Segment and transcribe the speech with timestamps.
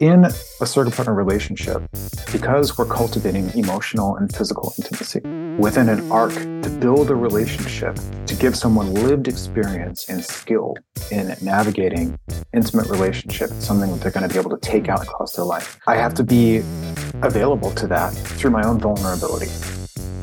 [0.00, 1.82] In a surrogate partner relationship,
[2.30, 5.20] because we're cultivating emotional and physical intimacy
[5.58, 10.74] within an arc to build a relationship, to give someone lived experience and skill
[11.10, 12.18] in navigating
[12.52, 15.78] intimate relationship, something that they're going to be able to take out across their life.
[15.86, 16.58] I have to be
[17.22, 19.46] available to that through my own vulnerability,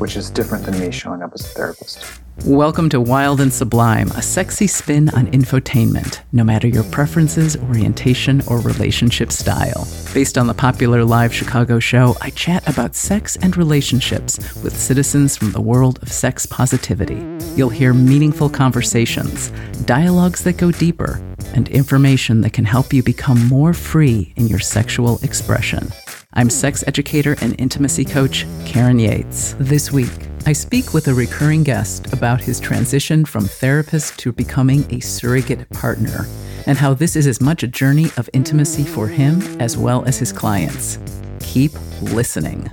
[0.03, 2.19] which is different than me showing up as a therapist.
[2.45, 8.41] Welcome to Wild and Sublime, a sexy spin on infotainment, no matter your preferences, orientation,
[8.47, 9.87] or relationship style.
[10.13, 15.37] Based on the popular live Chicago show, I chat about sex and relationships with citizens
[15.37, 17.25] from the world of sex positivity.
[17.55, 19.51] You'll hear meaningful conversations,
[19.85, 21.21] dialogues that go deeper,
[21.53, 25.87] and information that can help you become more free in your sexual expression.
[26.35, 29.55] I'm sex educator and intimacy coach Karen Yates.
[29.59, 30.09] This week,
[30.47, 35.69] I speak with a recurring guest about his transition from therapist to becoming a surrogate
[35.69, 36.25] partner
[36.65, 40.17] and how this is as much a journey of intimacy for him as well as
[40.17, 40.97] his clients.
[41.39, 42.67] Keep listening.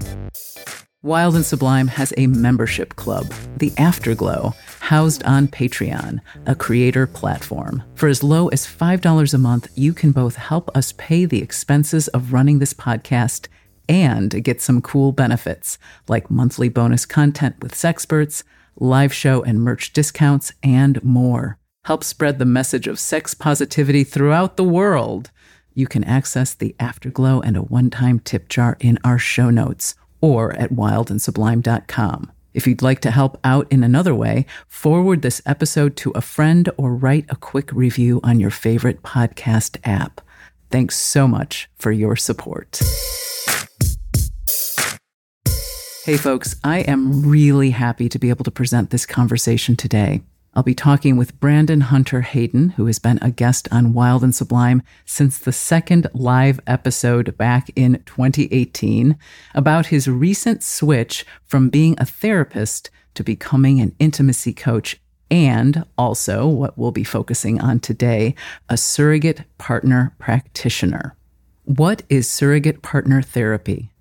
[1.02, 7.82] Wild and Sublime has a membership club, the Afterglow, housed on Patreon, a creator platform.
[7.94, 12.08] For as low as $5 a month, you can both help us pay the expenses
[12.08, 13.46] of running this podcast
[13.88, 15.78] and get some cool benefits
[16.08, 18.42] like monthly bonus content with sexperts,
[18.76, 21.58] live show and merch discounts, and more.
[21.84, 25.30] Help spread the message of sex positivity throughout the world.
[25.74, 29.94] You can access the afterglow and a one time tip jar in our show notes
[30.20, 32.32] or at wildandsublime.com.
[32.52, 36.68] If you'd like to help out in another way, forward this episode to a friend
[36.76, 40.20] or write a quick review on your favorite podcast app.
[40.70, 42.80] Thanks so much for your support.
[46.04, 50.22] Hey, folks, I am really happy to be able to present this conversation today.
[50.52, 54.34] I'll be talking with Brandon Hunter Haydon, who has been a guest on Wild and
[54.34, 59.16] Sublime since the second live episode back in 2018,
[59.54, 65.00] about his recent switch from being a therapist to becoming an intimacy coach,
[65.30, 68.34] and also what we'll be focusing on today
[68.68, 71.14] a surrogate partner practitioner.
[71.64, 73.92] What is surrogate partner therapy?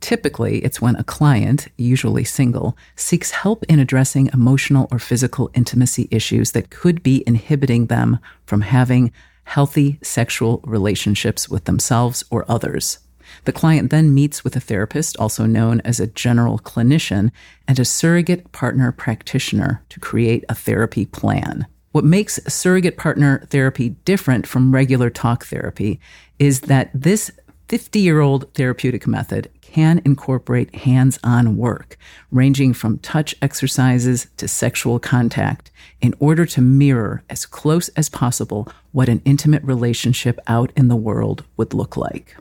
[0.00, 6.08] Typically, it's when a client, usually single, seeks help in addressing emotional or physical intimacy
[6.10, 9.12] issues that could be inhibiting them from having
[9.44, 12.98] healthy sexual relationships with themselves or others.
[13.44, 17.30] The client then meets with a therapist, also known as a general clinician,
[17.66, 21.66] and a surrogate partner practitioner to create a therapy plan.
[21.92, 26.00] What makes surrogate partner therapy different from regular talk therapy
[26.38, 27.30] is that this
[27.68, 31.98] 50 year old therapeutic method can incorporate hands on work,
[32.30, 35.70] ranging from touch exercises to sexual contact,
[36.00, 40.96] in order to mirror as close as possible what an intimate relationship out in the
[40.96, 42.34] world would look like.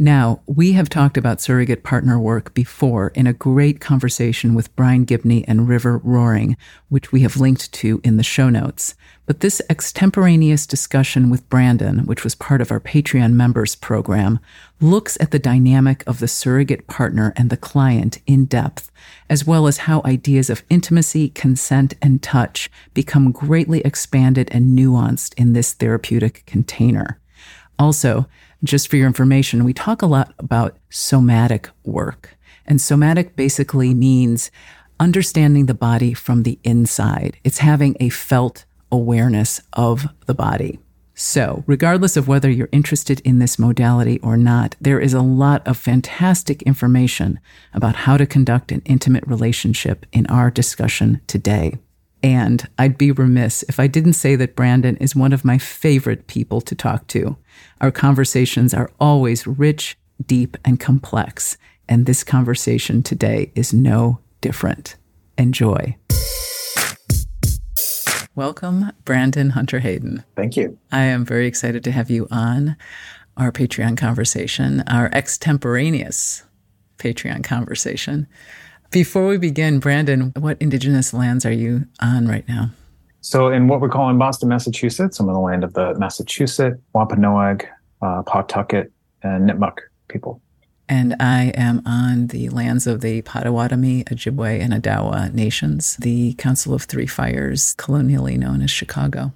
[0.00, 5.04] Now, we have talked about surrogate partner work before in a great conversation with Brian
[5.04, 6.56] Gibney and River Roaring,
[6.88, 8.94] which we have linked to in the show notes.
[9.26, 14.38] But this extemporaneous discussion with Brandon, which was part of our Patreon members program,
[14.80, 18.92] looks at the dynamic of the surrogate partner and the client in depth,
[19.28, 25.34] as well as how ideas of intimacy, consent, and touch become greatly expanded and nuanced
[25.34, 27.18] in this therapeutic container.
[27.80, 28.26] Also,
[28.64, 32.36] just for your information, we talk a lot about somatic work.
[32.66, 34.50] And somatic basically means
[35.00, 37.38] understanding the body from the inside.
[37.44, 40.78] It's having a felt awareness of the body.
[41.14, 45.66] So, regardless of whether you're interested in this modality or not, there is a lot
[45.66, 47.40] of fantastic information
[47.74, 51.78] about how to conduct an intimate relationship in our discussion today.
[52.22, 56.26] And I'd be remiss if I didn't say that Brandon is one of my favorite
[56.26, 57.36] people to talk to.
[57.80, 59.96] Our conversations are always rich,
[60.26, 61.56] deep, and complex.
[61.88, 64.96] And this conversation today is no different.
[65.36, 65.96] Enjoy.
[68.34, 70.24] Welcome, Brandon Hunter Haydon.
[70.36, 70.78] Thank you.
[70.92, 72.76] I am very excited to have you on
[73.36, 76.44] our Patreon conversation, our extemporaneous
[76.98, 78.26] Patreon conversation.
[78.90, 82.70] Before we begin, Brandon, what Indigenous lands are you on right now?
[83.20, 87.66] So, in what we're calling Boston, Massachusetts, I'm on the land of the Massachusetts, Wampanoag,
[88.00, 88.90] uh, Pawtucket,
[89.22, 90.40] and Nipmuc people
[90.88, 96.74] and I am on the lands of the Potawatomi, Ojibwe, and Odawa nations, the Council
[96.74, 99.32] of Three Fires, colonially known as Chicago.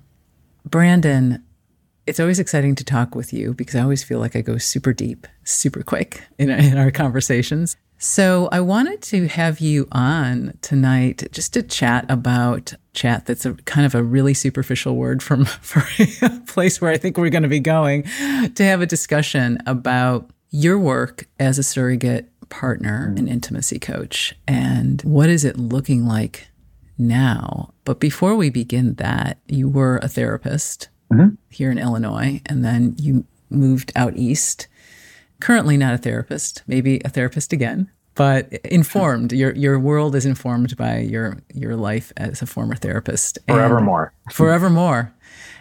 [0.64, 1.42] Brandon,
[2.06, 4.92] it's always exciting to talk with you because I always feel like I go super
[4.92, 7.76] deep, super quick in, in our conversations.
[8.02, 13.26] So I wanted to have you on tonight just to chat about chat.
[13.26, 15.84] That's a kind of a really superficial word from for
[16.20, 20.28] a place where I think we're going to be going to have a discussion about
[20.50, 26.48] your work as a surrogate partner and intimacy coach and what is it looking like
[26.98, 27.72] now.
[27.84, 31.36] But before we begin that, you were a therapist mm-hmm.
[31.50, 34.66] here in Illinois and then you moved out east
[35.42, 39.32] currently not a therapist, maybe a therapist again, but informed.
[39.32, 39.36] Hmm.
[39.36, 43.38] Your your world is informed by your your life as a former therapist.
[43.48, 44.14] Forevermore.
[44.30, 45.12] forevermore.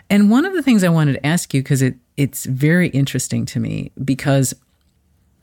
[0.10, 3.45] And one of the things I wanted to ask you because it it's very interesting
[3.48, 4.54] to me because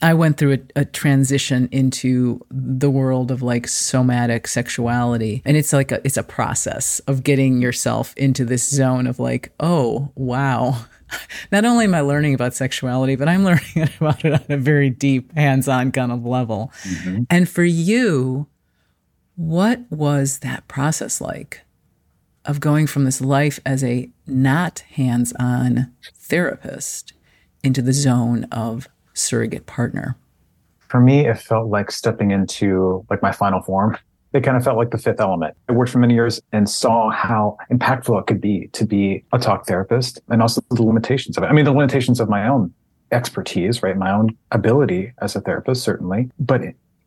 [0.01, 5.43] I went through a, a, transition into the world of like somatic sexuality.
[5.45, 9.51] And it's like a, it's a process of getting yourself into this zone of like,
[9.59, 10.85] oh, wow,
[11.53, 14.91] not only am I learning about sexuality, but I'm learning about it on a very
[14.91, 16.73] deep, hands on kind of level.
[16.83, 17.23] Mm-hmm.
[17.31, 18.47] And for you,
[19.37, 21.63] what was that process like
[22.45, 27.13] of going from this life as a not hands on therapist
[27.63, 30.17] into the zone of surrogate partner?
[30.89, 33.97] For me, it felt like stepping into like my final form
[34.33, 35.57] it kind of felt like the fifth element.
[35.69, 39.39] I worked for many years and saw how impactful it could be to be a
[39.39, 41.47] talk therapist and also the limitations of it.
[41.47, 42.73] I mean, the limitations of my own
[43.11, 43.97] expertise, right?
[43.97, 46.61] My own ability as a therapist, certainly, but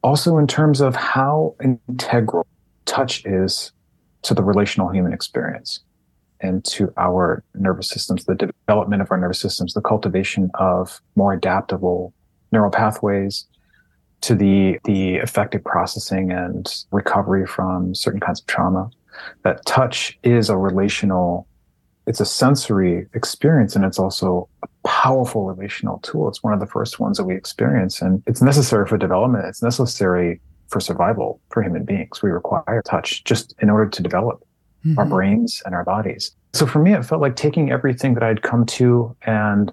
[0.04, 2.48] also in terms of how integral
[2.86, 3.72] touch is
[4.24, 5.82] to the relational human experience
[6.40, 11.34] and to our nervous systems, the development of our nervous systems, the cultivation of more
[11.34, 12.14] adaptable
[12.52, 13.46] neural pathways,
[14.22, 18.90] to the the effective processing and recovery from certain kinds of trauma.
[19.44, 21.48] That touch is a relational,
[22.08, 26.28] it's a sensory experience, and it's also a powerful relational tool.
[26.28, 29.46] It's one of the first ones that we experience, and it's necessary for development.
[29.46, 30.40] It's necessary
[30.70, 32.22] for survival for human beings.
[32.24, 34.44] We require touch just in order to develop
[34.86, 34.98] mm-hmm.
[34.98, 36.32] our brains and our bodies.
[36.54, 39.72] So for me, it felt like taking everything that I'd come to and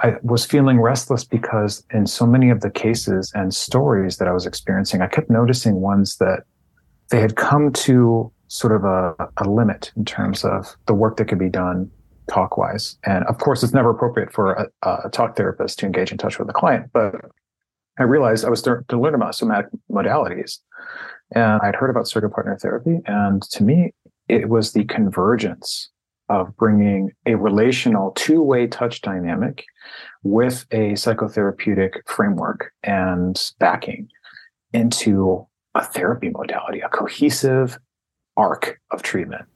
[0.00, 4.32] I was feeling restless because in so many of the cases and stories that I
[4.32, 6.44] was experiencing, I kept noticing ones that
[7.10, 11.26] they had come to sort of a, a limit in terms of the work that
[11.26, 11.90] could be done
[12.28, 12.98] talk wise.
[13.04, 16.38] And of course, it's never appropriate for a, a, talk therapist to engage in touch
[16.38, 16.90] with a client.
[16.92, 17.14] But
[17.98, 20.58] I realized I was to learn about somatic modalities.
[21.34, 22.98] And I'd heard about surrogate partner therapy.
[23.06, 23.92] And to me,
[24.28, 25.90] it was the convergence
[26.28, 29.64] of bringing a relational two-way touch dynamic
[30.22, 34.08] with a psychotherapeutic framework and backing
[34.72, 37.78] into a therapy modality, a cohesive
[38.36, 39.46] arc of treatment.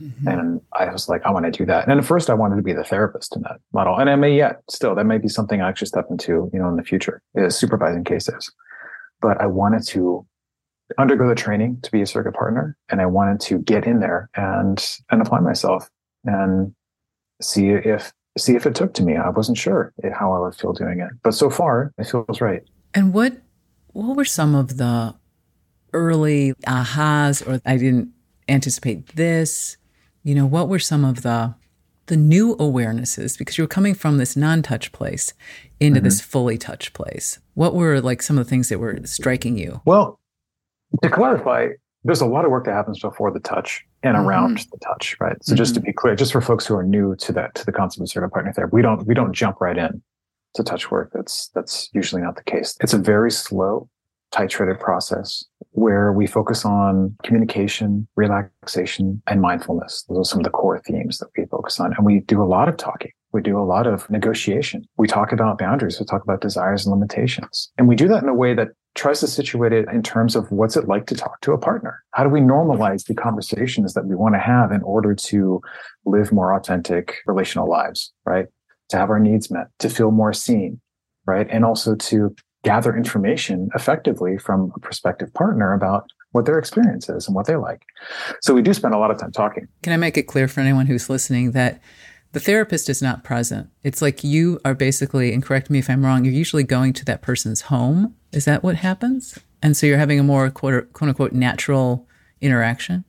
[0.00, 0.28] Mm-hmm.
[0.28, 1.86] And I was like, I want to do that.
[1.88, 3.98] And at first I wanted to be the therapist in that model.
[3.98, 6.68] And I may yet still, that may be something I actually step into, you know,
[6.68, 8.50] in the future is supervising cases.
[9.20, 10.26] But I wanted to
[10.98, 14.28] undergo the training to be a surrogate partner and I wanted to get in there
[14.34, 15.88] and and apply myself
[16.24, 16.74] and
[17.40, 19.16] see if see if it took to me.
[19.16, 22.62] I wasn't sure how I would feel doing it, but so far it feels right.
[22.94, 23.38] And what
[23.88, 25.14] what were some of the
[25.92, 28.10] early ahas, or I didn't
[28.48, 29.76] anticipate this?
[30.22, 31.54] You know, what were some of the
[32.10, 35.32] the new awarenesses because you were coming from this non-touch place
[35.78, 36.04] into mm-hmm.
[36.04, 37.38] this fully touch place.
[37.54, 39.80] What were like some of the things that were striking you?
[39.84, 40.18] Well,
[41.02, 41.68] to clarify,
[42.04, 44.26] there's a lot of work that happens before the touch and mm-hmm.
[44.26, 45.36] around the touch, right?
[45.42, 45.58] So mm-hmm.
[45.58, 45.86] just to mm-hmm.
[45.86, 48.32] be clear, just for folks who are new to that to the concept of surrogate
[48.32, 50.02] partner therapy, we don't we don't jump right in
[50.54, 51.10] to touch work.
[51.14, 52.76] That's that's usually not the case.
[52.80, 53.88] It's a very slow,
[54.32, 60.04] titrated process where we focus on communication, relaxation, and mindfulness.
[60.08, 61.94] Those are some of the core themes that we focus on.
[61.96, 63.12] And we do a lot of talking.
[63.32, 64.84] We do a lot of negotiation.
[64.96, 66.00] We talk about boundaries.
[66.00, 67.70] We talk about desires and limitations.
[67.78, 70.50] And we do that in a way that tries to situate it in terms of
[70.50, 72.02] what's it like to talk to a partner?
[72.12, 75.60] How do we normalize the conversations that we want to have in order to
[76.04, 78.46] live more authentic relational lives, right?
[78.90, 80.80] To have our needs met, to feel more seen,
[81.26, 81.46] right?
[81.50, 87.26] And also to gather information effectively from a prospective partner about what their experience is
[87.26, 87.82] and what they like.
[88.42, 89.66] So we do spend a lot of time talking.
[89.82, 91.80] Can I make it clear for anyone who's listening that
[92.32, 93.68] the therapist is not present.
[93.82, 97.04] It's like you are basically, and correct me if I'm wrong, you're usually going to
[97.06, 98.14] that person's home.
[98.32, 99.38] Is that what happens?
[99.62, 102.06] And so you're having a more quote, quote unquote natural
[102.40, 103.04] interaction?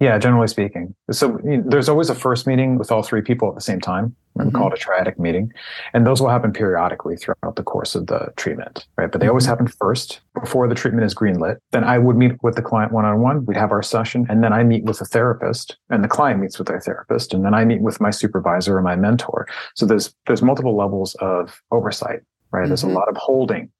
[0.00, 0.94] Yeah, generally speaking.
[1.10, 3.80] So you know, there's always a first meeting with all three people at the same
[3.80, 4.14] time.
[4.38, 4.56] Mm-hmm.
[4.56, 5.52] Call it a triadic meeting.
[5.92, 9.10] And those will happen periodically throughout the course of the treatment, right?
[9.10, 9.30] But they mm-hmm.
[9.30, 11.56] always happen first before the treatment is greenlit.
[11.72, 13.44] Then I would meet with the client one on one.
[13.46, 14.26] We'd have our session.
[14.28, 17.34] And then I meet with a therapist and the client meets with their therapist.
[17.34, 19.48] And then I meet with my supervisor or my mentor.
[19.74, 22.20] So there's, there's multiple levels of oversight,
[22.52, 22.60] right?
[22.60, 22.68] Mm-hmm.
[22.68, 22.94] There's a mm-hmm.
[22.94, 23.72] lot of holding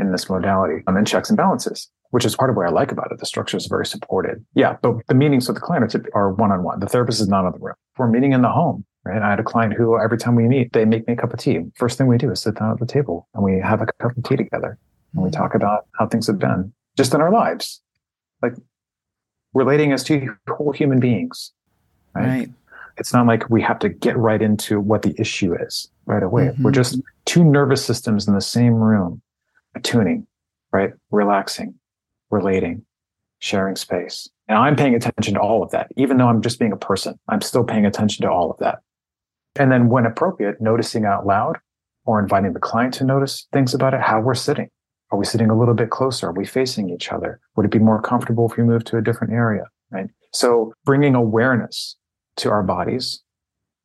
[0.00, 2.92] in this modality um, and checks and balances which is part of what I like
[2.92, 3.18] about it.
[3.18, 4.44] The structure is very supported.
[4.54, 6.80] Yeah, but the meetings with the client are one on one.
[6.80, 7.74] The therapist is not in the room.
[7.96, 9.22] We're meeting in the home, right?
[9.22, 11.38] I had a client who every time we meet, they make me a cup of
[11.38, 11.60] tea.
[11.76, 14.16] First thing we do is sit down at the table and we have a cup
[14.16, 14.78] of tea together
[15.14, 17.80] and we talk about how things have been just in our lives,
[18.42, 18.54] like
[19.54, 21.52] relating as two whole human beings,
[22.14, 22.26] right?
[22.26, 22.48] right.
[22.98, 26.48] It's not like we have to get right into what the issue is right away.
[26.48, 26.62] Mm-hmm.
[26.62, 29.22] We're just two nervous systems in the same room,
[29.74, 30.26] attuning,
[30.72, 30.92] right?
[31.10, 31.74] Relaxing,
[32.30, 32.84] relating,
[33.38, 34.28] sharing space.
[34.48, 35.88] And I'm paying attention to all of that.
[35.96, 38.80] Even though I'm just being a person, I'm still paying attention to all of that.
[39.56, 41.58] And then when appropriate, noticing out loud
[42.04, 44.68] or inviting the client to notice things about it, how we're sitting.
[45.12, 46.28] Are we sitting a little bit closer?
[46.28, 47.40] Are we facing each other?
[47.56, 49.64] Would it be more comfortable if we move to a different area?
[49.90, 50.06] Right.
[50.32, 51.96] So bringing awareness
[52.36, 53.22] to our bodies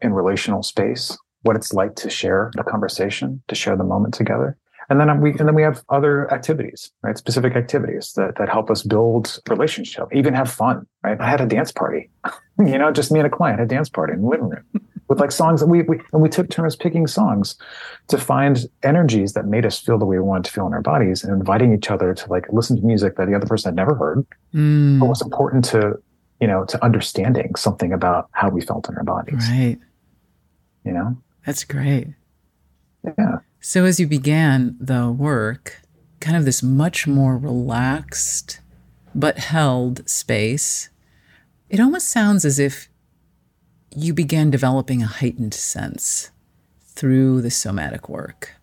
[0.02, 4.58] in relational space, what it's like to share the conversation, to share the moment together,
[4.90, 7.18] and then we and then we have other activities, right?
[7.18, 11.20] Specific activities that that help us build relationship, even have fun, right?
[11.20, 12.10] I had a dance party,
[12.60, 14.64] you know, just me and a client had a dance party in the living room
[15.08, 17.56] with like songs that we, we and we took turns picking songs
[18.08, 20.82] to find energies that made us feel the way we wanted to feel in our
[20.82, 23.76] bodies and inviting each other to like listen to music that the other person had
[23.76, 25.00] never heard, mm.
[25.00, 25.94] but was important to
[26.42, 29.48] you know to understanding something about how we felt in our bodies.
[29.50, 29.78] Right.
[30.84, 31.18] You know.
[31.46, 32.08] That's great.
[33.18, 33.38] Yeah.
[33.60, 35.82] So, as you began the work,
[36.20, 38.60] kind of this much more relaxed
[39.14, 40.90] but held space,
[41.70, 42.90] it almost sounds as if
[43.96, 46.32] you began developing a heightened sense
[46.82, 48.56] through the somatic work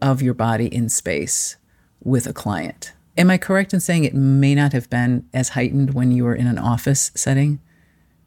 [0.00, 1.56] of your body in space
[2.02, 2.92] with a client.
[3.16, 6.34] Am I correct in saying it may not have been as heightened when you were
[6.34, 7.60] in an office setting,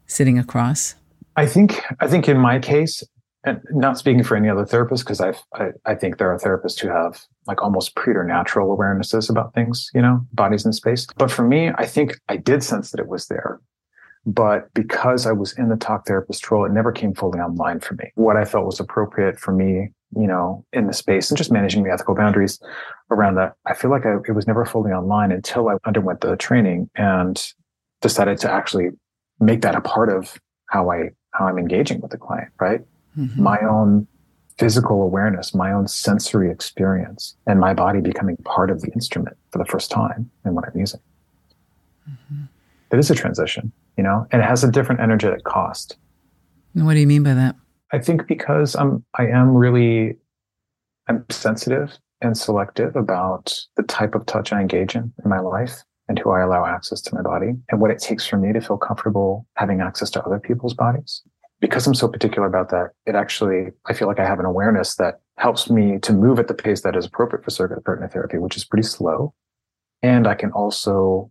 [0.06, 0.94] sitting across?
[1.36, 3.02] I think I think in my case,
[3.44, 5.34] and not speaking for any other therapist because I,
[5.84, 10.20] I think there are therapists who have like almost preternatural awarenesses about things you know
[10.32, 11.06] bodies in space.
[11.16, 13.60] But for me i think i did sense that it was there.
[14.26, 17.94] But because i was in the talk therapist role it never came fully online for
[17.94, 18.10] me.
[18.14, 21.82] What i felt was appropriate for me you know in the space and just managing
[21.82, 22.60] the ethical boundaries
[23.10, 26.36] around that i feel like I, it was never fully online until i underwent the
[26.36, 27.42] training and
[28.00, 28.90] decided to actually
[29.40, 30.38] make that a part of
[30.70, 32.80] how i how i'm engaging with the client right
[33.16, 33.42] mm-hmm.
[33.42, 34.06] my own
[34.58, 39.58] physical awareness, my own sensory experience, and my body becoming part of the instrument for
[39.58, 41.00] the first time in what I'm using.
[42.08, 42.44] Mm-hmm.
[42.92, 45.96] It is a transition, you know, and it has a different energetic cost.
[46.74, 47.56] What do you mean by that?
[47.92, 50.16] I think because I'm, I am really,
[51.08, 55.82] I'm sensitive and selective about the type of touch I engage in in my life
[56.08, 58.60] and who I allow access to my body and what it takes for me to
[58.60, 61.22] feel comfortable having access to other people's bodies
[61.60, 64.96] because I'm so particular about that, it actually, I feel like I have an awareness
[64.96, 68.38] that helps me to move at the pace that is appropriate for surrogate partner therapy,
[68.38, 69.34] which is pretty slow.
[70.02, 71.30] And I can also,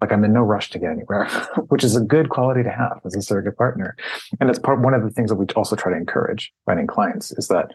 [0.00, 1.26] like, I'm in no rush to get anywhere,
[1.68, 3.96] which is a good quality to have as a surrogate partner.
[4.40, 7.32] And it's part, one of the things that we also try to encourage writing clients
[7.32, 7.72] is that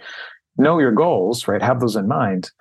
[0.58, 1.62] know your goals, right?
[1.62, 2.52] Have those in mind,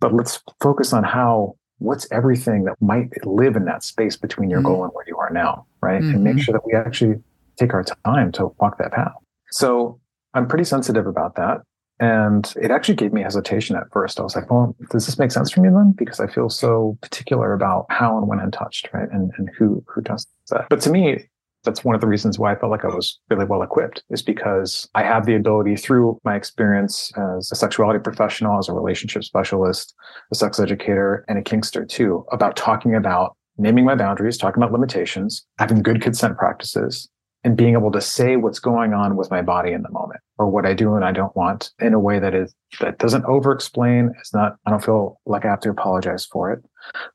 [0.00, 4.60] but let's focus on how what's everything that might live in that space between your
[4.60, 4.68] mm-hmm.
[4.68, 6.00] goal and where you are now, right?
[6.00, 6.14] Mm-hmm.
[6.14, 6.42] And make mm-hmm.
[6.42, 7.16] sure that we actually
[7.62, 9.12] take our time to walk that path.
[9.50, 10.00] So
[10.34, 11.58] I'm pretty sensitive about that.
[12.00, 14.18] And it actually gave me hesitation at first.
[14.18, 15.94] I was like, well, does this make sense for me then?
[15.96, 19.08] Because I feel so particular about how and when I'm touched, right?
[19.12, 20.66] And, and who, who does that.
[20.68, 21.28] But to me,
[21.64, 24.20] that's one of the reasons why I felt like I was really well equipped is
[24.20, 29.22] because I have the ability through my experience as a sexuality professional, as a relationship
[29.22, 29.94] specialist,
[30.32, 34.72] a sex educator, and a kinkster too, about talking about naming my boundaries, talking about
[34.72, 37.08] limitations, having good consent practices,
[37.44, 40.48] and being able to say what's going on with my body in the moment or
[40.48, 43.52] what I do and I don't want in a way that is that doesn't over
[43.52, 44.12] explain.
[44.20, 46.62] It's not, I don't feel like I have to apologize for it,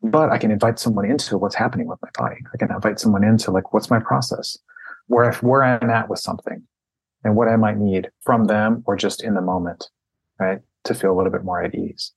[0.02, 2.38] but I can invite someone into what's happening with my body.
[2.54, 4.58] I can invite someone into like, what's my process?
[5.08, 6.64] Where if where I'm at with something
[7.24, 9.90] and what I might need from them or just in the moment,
[10.40, 10.60] right?
[10.86, 12.12] To feel a little bit more at ease.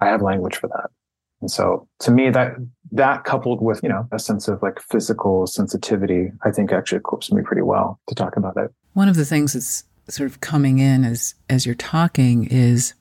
[0.00, 0.90] I have language for that.
[1.40, 2.56] And so to me, that,
[2.92, 7.30] that coupled with, you know, a sense of like physical sensitivity, I think actually equips
[7.30, 8.72] me pretty well to talk about it.
[8.94, 12.94] One of the things that's sort of coming in as, as you're talking is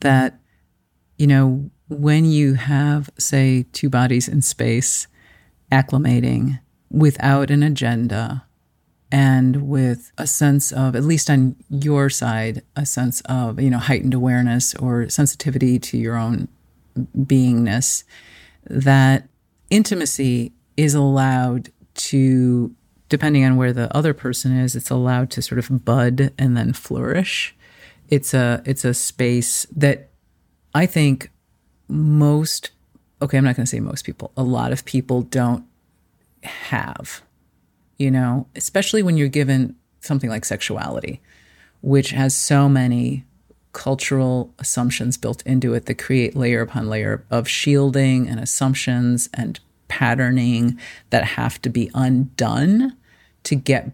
[0.00, 0.40] that,
[1.18, 5.06] you know, when you have, say, two bodies in space
[5.70, 6.58] acclimating
[6.90, 8.44] without an agenda
[9.12, 13.78] and with a sense of, at least on your side, a sense of, you know,
[13.78, 16.48] heightened awareness or sensitivity to your own
[17.16, 18.04] beingness
[18.64, 19.28] that
[19.70, 22.74] intimacy is allowed to
[23.08, 26.72] depending on where the other person is it's allowed to sort of bud and then
[26.72, 27.54] flourish.
[28.08, 30.08] It's a it's a space that
[30.74, 31.30] i think
[31.88, 32.70] most,
[33.20, 35.64] okay, I'm not going to say most people, a lot of people don't
[36.42, 37.22] have,
[37.98, 41.20] you know, especially when you're given something like sexuality,
[41.80, 43.24] which has so many
[43.74, 49.60] cultural assumptions built into it that create layer upon layer of shielding and assumptions and
[49.88, 50.78] patterning
[51.10, 52.96] that have to be undone
[53.42, 53.90] to get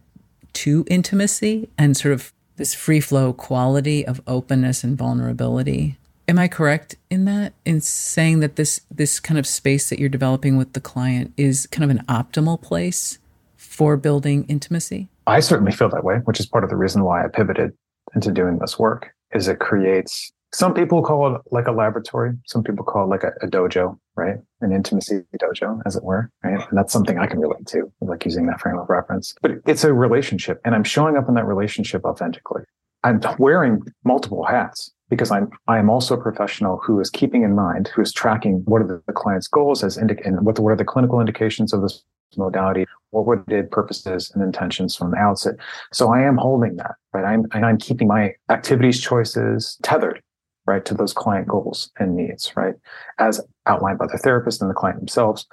[0.53, 5.97] to intimacy and sort of this free flow quality of openness and vulnerability.
[6.29, 10.09] Am I correct in that in saying that this this kind of space that you're
[10.09, 13.19] developing with the client is kind of an optimal place
[13.57, 15.09] for building intimacy?
[15.27, 17.73] I certainly feel that way, which is part of the reason why I pivoted
[18.15, 19.15] into doing this work.
[19.33, 22.33] Is it creates some people call it like a laboratory.
[22.47, 24.37] Some people call it like a, a, dojo, right?
[24.61, 26.67] An intimacy dojo, as it were, right?
[26.69, 29.35] And that's something I can relate to, like using that frame of reference.
[29.43, 32.63] But it's a relationship, and I'm showing up in that relationship authentically.
[33.05, 37.55] I'm wearing multiple hats because I'm I am also a professional who is keeping in
[37.55, 40.71] mind, who is tracking what are the, client's goals as indic- and what, the, what
[40.71, 42.02] are the clinical indications of this
[42.37, 45.57] modality, what were the purposes and intentions from the outset.
[45.93, 47.25] So I am holding that, right?
[47.25, 50.23] I'm I'm keeping my activities choices tethered
[50.67, 52.75] right, to those client goals and needs, right,
[53.19, 55.47] as outlined by the therapist and the client themselves.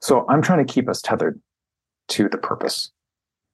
[0.00, 1.40] So I'm trying to keep us tethered
[2.08, 2.90] to the purpose,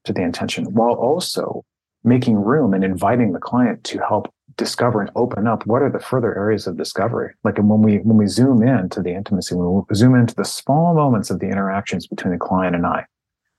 [0.04, 1.64] to the intention, while also
[2.08, 6.00] making room and inviting the client to help discover and open up what are the
[6.00, 9.54] further areas of discovery like and when we when we zoom in to the intimacy
[9.54, 13.04] when we zoom into the small moments of the interactions between the client and i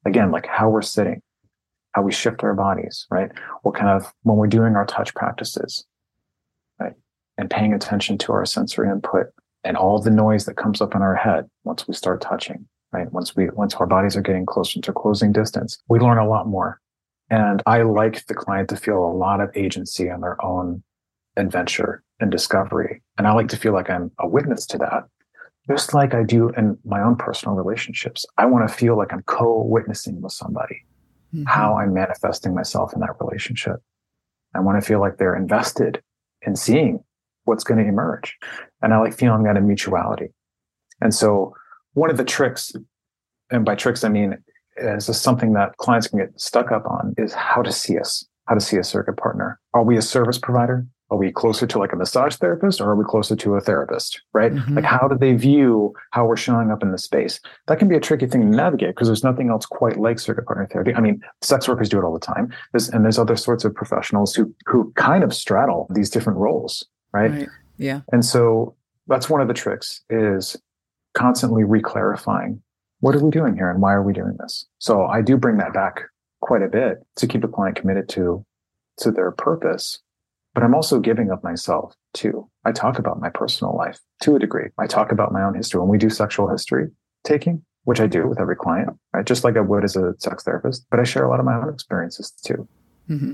[0.06, 1.22] again like how we're sitting
[1.94, 5.86] how we shift our bodies right what kind of when we're doing our touch practices
[6.82, 6.94] right?
[7.38, 9.28] and paying attention to our sensory input
[9.64, 13.12] and all the noise that comes up in our head once we start touching, right?
[13.12, 16.48] Once we, once our bodies are getting closer to closing distance, we learn a lot
[16.48, 16.80] more.
[17.30, 20.84] And I like the client to feel a lot of agency on their own
[21.38, 23.02] adventure and discovery.
[23.18, 25.04] And I like to feel like I'm a witness to that,
[25.70, 28.26] just like I do in my own personal relationships.
[28.38, 30.84] I want to feel like I'm co witnessing with somebody,
[31.34, 31.44] mm-hmm.
[31.46, 33.78] how I'm manifesting myself in that relationship.
[34.56, 36.02] I want to feel like they're invested
[36.42, 37.04] in seeing
[37.46, 38.36] what's going to emerge.
[38.82, 40.30] And I like feeling that in mutuality.
[41.02, 41.54] And so
[41.94, 42.74] one of the tricks,
[43.52, 44.38] and by tricks, I mean,
[44.80, 48.56] is something that clients can get stuck up on is how to see us, how
[48.56, 49.60] to see a surrogate partner.
[49.74, 50.86] Are we a service provider?
[51.12, 54.22] Are we closer to like a massage therapist or are we closer to a therapist?
[54.32, 54.54] Right?
[54.54, 54.76] Mm-hmm.
[54.76, 57.40] Like, how do they view how we're showing up in the space?
[57.68, 60.46] That can be a tricky thing to navigate because there's nothing else quite like surrogate
[60.46, 60.94] partner therapy.
[60.94, 62.54] I mean, sex workers do it all the time.
[62.74, 66.86] There's, and there's other sorts of professionals who who kind of straddle these different roles
[67.14, 67.32] right?
[67.32, 67.50] right?
[67.78, 68.02] Yeah.
[68.12, 68.76] And so
[69.08, 70.56] that's one of the tricks is
[71.14, 72.60] constantly reclarifying
[73.00, 74.66] what are we doing here and why are we doing this?
[74.80, 76.04] So I do bring that back
[76.42, 78.46] quite a bit to keep the client committed to
[78.98, 80.00] to their purpose.
[80.54, 82.50] But I'm also giving of myself too.
[82.66, 84.70] I talk about my personal life to a degree.
[84.78, 85.80] I talk about my own history.
[85.80, 86.88] When we do sexual history
[87.24, 89.26] taking, which I do with every client, right?
[89.26, 91.56] Just like I would as a sex therapist, but I share a lot of my
[91.56, 92.68] own experiences too.
[93.10, 93.34] Mm-hmm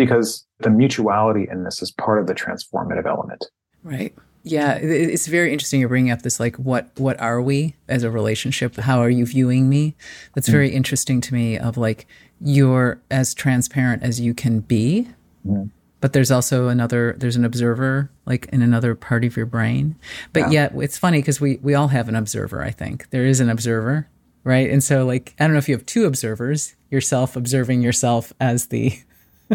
[0.00, 3.44] because the mutuality in this is part of the transformative element.
[3.82, 4.14] Right.
[4.42, 5.80] Yeah, it's very interesting.
[5.80, 8.76] You're bringing up this like, what what are we as a relationship?
[8.76, 9.94] How are you viewing me?
[10.34, 10.52] That's mm.
[10.52, 11.58] very interesting to me.
[11.58, 12.06] Of like,
[12.40, 15.08] you're as transparent as you can be,
[15.46, 15.70] mm.
[16.00, 17.14] but there's also another.
[17.18, 19.96] There's an observer, like in another part of your brain.
[20.32, 20.70] But yeah.
[20.70, 22.62] yet, it's funny because we we all have an observer.
[22.62, 24.08] I think there is an observer,
[24.42, 24.70] right?
[24.70, 28.68] And so, like, I don't know if you have two observers: yourself observing yourself as
[28.68, 29.00] the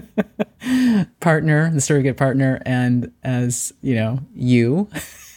[1.19, 4.89] partner, the surrogate partner, and as you know, you,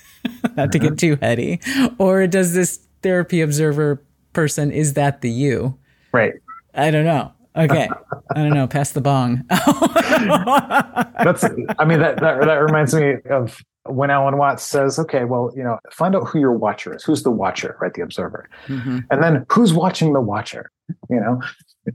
[0.56, 0.96] not to get uh-huh.
[0.96, 1.60] too heady,
[1.98, 5.76] or does this therapy observer person is that the you?
[6.12, 6.34] Right.
[6.74, 7.32] I don't know.
[7.56, 7.88] Okay.
[8.30, 8.66] I don't know.
[8.66, 9.44] Pass the bong.
[9.48, 11.44] That's.
[11.78, 15.62] I mean that, that that reminds me of when Alan Watts says, "Okay, well, you
[15.62, 17.02] know, find out who your watcher is.
[17.04, 17.92] Who's the watcher, right?
[17.92, 18.98] The observer, mm-hmm.
[19.10, 20.70] and then who's watching the watcher.
[21.10, 21.40] You know,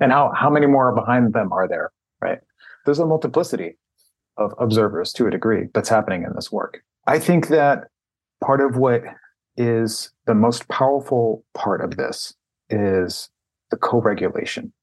[0.01, 2.39] and how how many more behind them are there, right?
[2.85, 3.77] There's a multiplicity
[4.37, 6.83] of observers to a degree that's happening in this work.
[7.05, 7.85] I think that
[8.41, 9.03] part of what
[9.57, 12.33] is the most powerful part of this
[12.69, 13.29] is
[13.69, 14.73] the co-regulation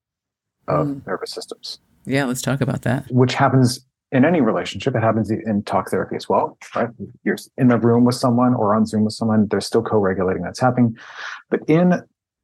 [0.68, 1.06] of mm.
[1.06, 1.80] nervous systems.
[2.04, 3.10] Yeah, let's talk about that.
[3.10, 4.94] Which happens in any relationship.
[4.94, 6.88] It happens in talk therapy as well, right?
[7.24, 10.60] You're in the room with someone or on Zoom with someone, they're still co-regulating that's
[10.60, 10.96] happening.
[11.48, 11.94] But in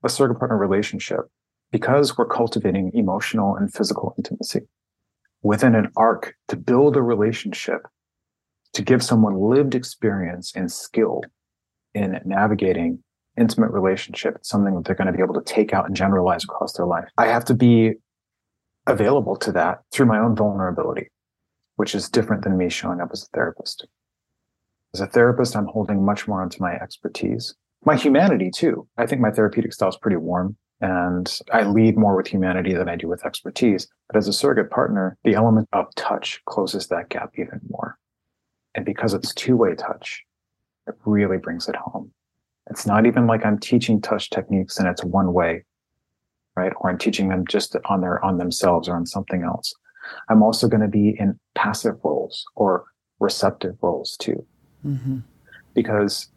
[0.05, 1.21] a surrogate partner relationship,
[1.73, 4.61] because we're cultivating emotional and physical intimacy,
[5.47, 7.83] within an arc to build a relationship,
[8.73, 11.23] to give someone lived experience and skill
[11.95, 12.99] in navigating
[13.39, 16.73] intimate relationship, something that they're going to be able to take out and generalize across
[16.73, 17.05] their life.
[17.17, 17.93] I have to be
[18.89, 21.13] available to that through my own vulnerability,
[21.77, 23.87] which is different than me showing up as a therapist.
[24.95, 27.55] As a therapist, I'm holding much more onto my expertise,
[27.85, 28.89] my humanity too.
[28.99, 32.89] I think my therapeutic style is pretty warm and I lead more with humanity than
[32.89, 33.89] I do with expertise.
[34.09, 37.99] But as a surrogate partner, the element of touch closes that gap even more.
[38.75, 40.23] And because it's two way touch,
[40.87, 42.13] it really brings it home.
[42.71, 45.65] It's not even like I'm teaching touch techniques and it's one way,
[46.57, 46.73] right?
[46.81, 49.73] Or I'm teaching them just on their, on themselves or on something else.
[50.29, 52.85] I'm also going to be in passive roles or
[53.19, 54.45] receptive roles too.
[54.85, 55.19] Mm-hmm.
[55.75, 56.29] Because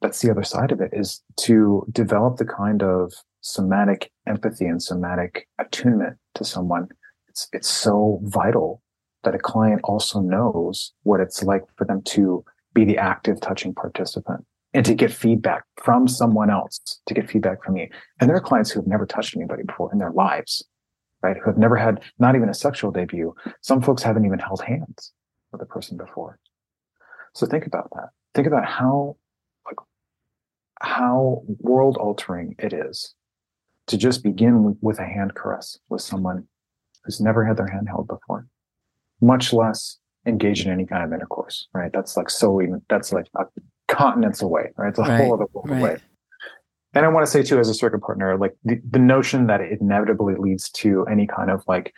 [0.00, 4.82] that's the other side of it is to develop the kind of somatic empathy and
[4.82, 6.88] somatic attunement to someone.
[7.28, 8.82] It's, it's so vital
[9.24, 13.74] that a client also knows what it's like for them to be the active touching
[13.74, 17.90] participant and to get feedback from someone else, to get feedback from me.
[18.20, 20.64] And there are clients who have never touched anybody before in their lives,
[21.22, 21.36] right?
[21.36, 23.34] Who have never had not even a sexual debut.
[23.60, 25.12] Some folks haven't even held hands
[25.52, 26.38] with a person before.
[27.34, 28.08] So think about that.
[28.34, 29.16] Think about how,
[29.66, 29.76] like,
[30.80, 33.14] how world altering it is
[33.88, 36.46] to just begin with a hand caress with someone
[37.04, 38.46] who's never had their hand held before,
[39.20, 41.90] much less engage in any kind of intercourse, right?
[41.92, 43.44] That's like so even, that's like a
[43.88, 44.88] continents away, right?
[44.88, 45.78] It's a right, whole other world right.
[45.80, 45.96] away.
[46.94, 49.60] And I want to say too, as a surrogate partner, like the, the notion that
[49.60, 51.92] it inevitably leads to any kind of like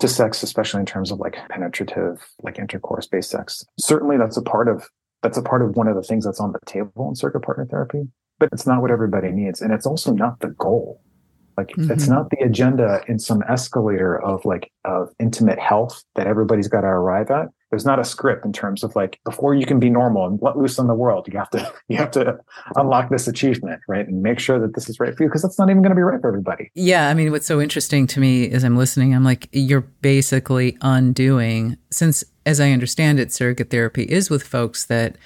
[0.00, 3.64] to sex, especially in terms of like penetrative, like intercourse based sex.
[3.78, 4.88] Certainly that's a part of
[5.22, 7.64] that's a part of one of the things that's on the table in surrogate partner
[7.64, 8.06] therapy,
[8.38, 9.62] but it's not what everybody needs.
[9.62, 11.00] And it's also not the goal.
[11.56, 11.90] Like mm-hmm.
[11.90, 16.82] it's not the agenda in some escalator of like of intimate health that everybody's got
[16.82, 17.48] to arrive at.
[17.70, 20.56] There's not a script in terms of like before you can be normal and let
[20.56, 22.38] loose on the world, you have to you have to
[22.76, 24.06] unlock this achievement, right?
[24.06, 25.96] And make sure that this is right for you because that's not even going to
[25.96, 26.70] be right for everybody.
[26.74, 30.76] Yeah, I mean what's so interesting to me as I'm listening, I'm like you're basically
[30.80, 35.16] undoing since as I understand it surrogate therapy is with folks that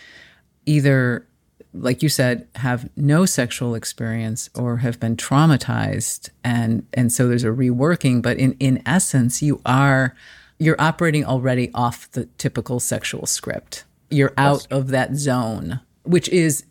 [0.67, 1.27] either
[1.73, 7.45] like you said, have no sexual experience or have been traumatized, and and so there's
[7.45, 8.23] a reworking.
[8.23, 10.15] But in in essence, you are
[10.59, 13.85] you're operating already off the typical sexual script.
[14.11, 16.65] You're out of that zone, which is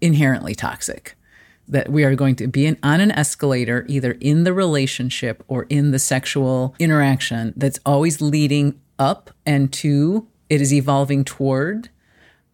[0.00, 1.16] inherently toxic.
[1.68, 5.64] That we are going to be in, on an escalator, either in the relationship or
[5.70, 11.88] in the sexual interaction, that's always leading up and to it is evolving toward.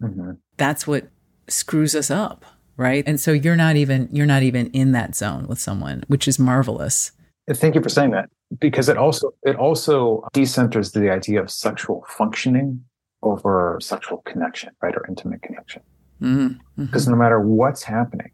[0.00, 0.32] Mm-hmm.
[0.56, 1.08] That's what
[1.50, 2.44] screws us up
[2.76, 6.26] right and so you're not even you're not even in that zone with someone which
[6.26, 7.12] is marvelous
[7.54, 12.04] thank you for saying that because it also it also decenters the idea of sexual
[12.08, 12.82] functioning
[13.22, 15.82] over sexual connection right or intimate connection
[16.20, 16.84] mm-hmm.
[16.84, 17.12] because mm-hmm.
[17.12, 18.30] no matter what's happening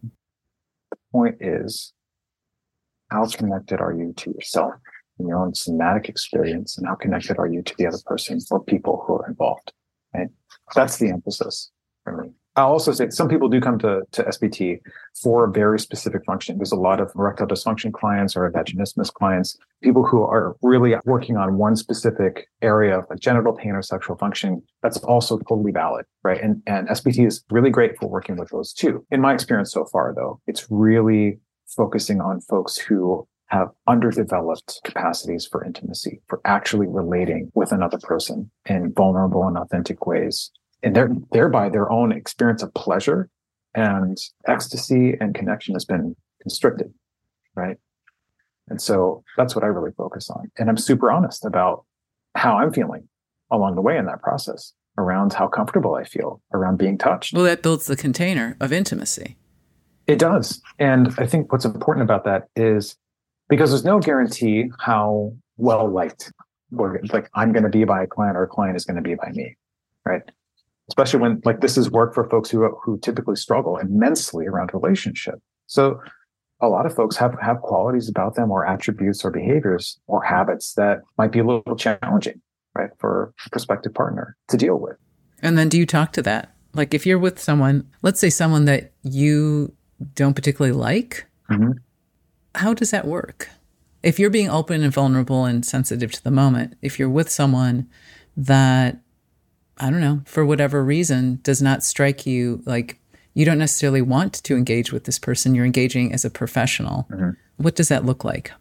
[0.91, 1.93] the point is
[3.09, 4.73] how connected are you to yourself
[5.17, 8.61] and your own somatic experience and how connected are you to the other person or
[8.63, 9.73] people who are involved
[10.13, 10.27] right
[10.75, 11.71] that's the emphasis
[12.03, 14.79] for me I'll also say some people do come to, to SPT
[15.21, 16.57] for a very specific function.
[16.57, 21.35] There's a lot of erectile dysfunction clients or vaginismus clients, people who are really working
[21.35, 24.61] on one specific area of like genital pain or sexual function.
[24.81, 26.41] That's also totally valid, right?
[26.41, 29.05] And, and SPT is really great for working with those too.
[29.11, 35.45] In my experience so far, though, it's really focusing on folks who have underdeveloped capacities
[35.45, 40.51] for intimacy, for actually relating with another person in vulnerable and authentic ways
[40.85, 43.29] and there, thereby their own experience of pleasure
[43.73, 44.17] and
[44.47, 46.93] ecstasy and connection has been constricted,
[47.55, 47.77] right?
[48.69, 50.51] And so that's what I really focus on.
[50.57, 51.85] And I'm super honest about
[52.35, 53.09] how I'm feeling
[53.51, 57.33] along the way in that process around how comfortable I feel around being touched.
[57.33, 59.37] Well, that builds the container of intimacy.
[60.07, 60.61] It does.
[60.79, 62.95] And I think what's important about that is
[63.49, 66.31] because there's no guarantee how well liked
[66.77, 69.01] or like I'm going to be by a client or a client is going to
[69.01, 69.55] be by me,
[70.05, 70.21] right?
[70.89, 75.35] Especially when like this is work for folks who who typically struggle immensely around relationship.
[75.67, 75.99] So
[76.61, 80.73] a lot of folks have have qualities about them or attributes or behaviors or habits
[80.73, 82.41] that might be a little challenging,
[82.75, 84.97] right, for a prospective partner to deal with.
[85.41, 86.55] And then do you talk to that?
[86.73, 89.73] Like if you're with someone, let's say someone that you
[90.13, 91.71] don't particularly like, mm-hmm.
[92.55, 93.49] how does that work?
[94.03, 97.89] If you're being open and vulnerable and sensitive to the moment, if you're with someone
[98.37, 98.99] that
[99.77, 102.99] I don't know, for whatever reason, does not strike you like
[103.33, 105.53] you don't necessarily want to engage with this person.
[105.53, 107.05] You're engaging as a professional.
[107.11, 107.31] Mm-hmm.
[107.57, 108.51] What does that look like?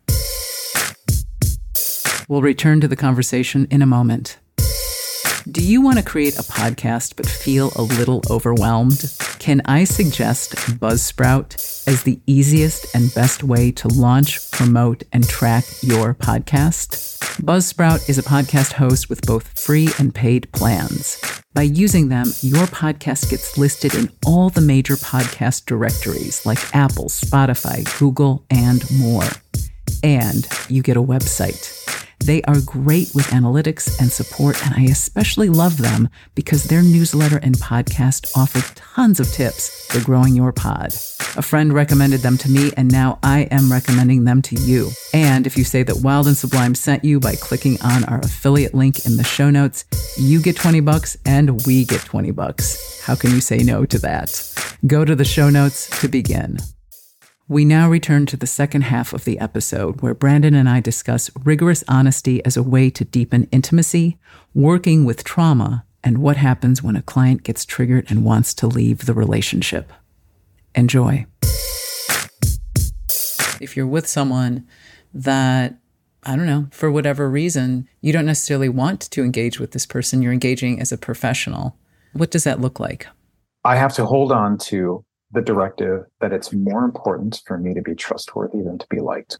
[2.29, 4.39] We'll return to the conversation in a moment.
[5.51, 9.13] Do you want to create a podcast but feel a little overwhelmed?
[9.39, 15.65] Can I suggest Buzzsprout as the easiest and best way to launch, promote, and track
[15.83, 17.19] your podcast?
[17.43, 21.21] Buzzsprout is a podcast host with both free and paid plans.
[21.53, 27.11] By using them, your podcast gets listed in all the major podcast directories like Apple,
[27.11, 29.29] Spotify, Google, and more.
[30.03, 31.83] And you get a website.
[32.25, 37.37] They are great with analytics and support, and I especially love them because their newsletter
[37.37, 40.95] and podcast offer tons of tips for growing your pod.
[41.37, 44.89] A friend recommended them to me, and now I am recommending them to you.
[45.13, 48.73] And if you say that Wild and Sublime sent you by clicking on our affiliate
[48.73, 49.85] link in the show notes,
[50.17, 53.03] you get 20 bucks and we get 20 bucks.
[53.03, 54.51] How can you say no to that?
[54.87, 56.57] Go to the show notes to begin.
[57.47, 61.31] We now return to the second half of the episode where Brandon and I discuss
[61.45, 64.17] rigorous honesty as a way to deepen intimacy,
[64.55, 69.05] working with trauma, and what happens when a client gets triggered and wants to leave
[69.05, 69.93] the relationship.
[70.75, 71.27] Enjoy.
[73.61, 74.67] If you're with someone
[75.13, 75.77] that,
[76.23, 80.23] I don't know, for whatever reason, you don't necessarily want to engage with this person,
[80.23, 81.77] you're engaging as a professional,
[82.15, 83.07] what does that look like?
[83.65, 85.04] I have to hold on to
[85.35, 89.39] the directive that it's more important for me to be trustworthy than to be liked.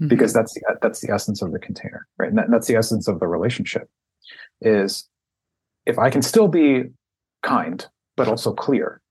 [0.00, 0.08] Mm-hmm.
[0.08, 2.30] because that's the that's the essence of the container right?
[2.30, 3.90] And, that, and that's the essence of the relationship
[4.62, 5.06] is
[5.84, 6.84] if i can still be
[7.42, 9.02] kind but also clear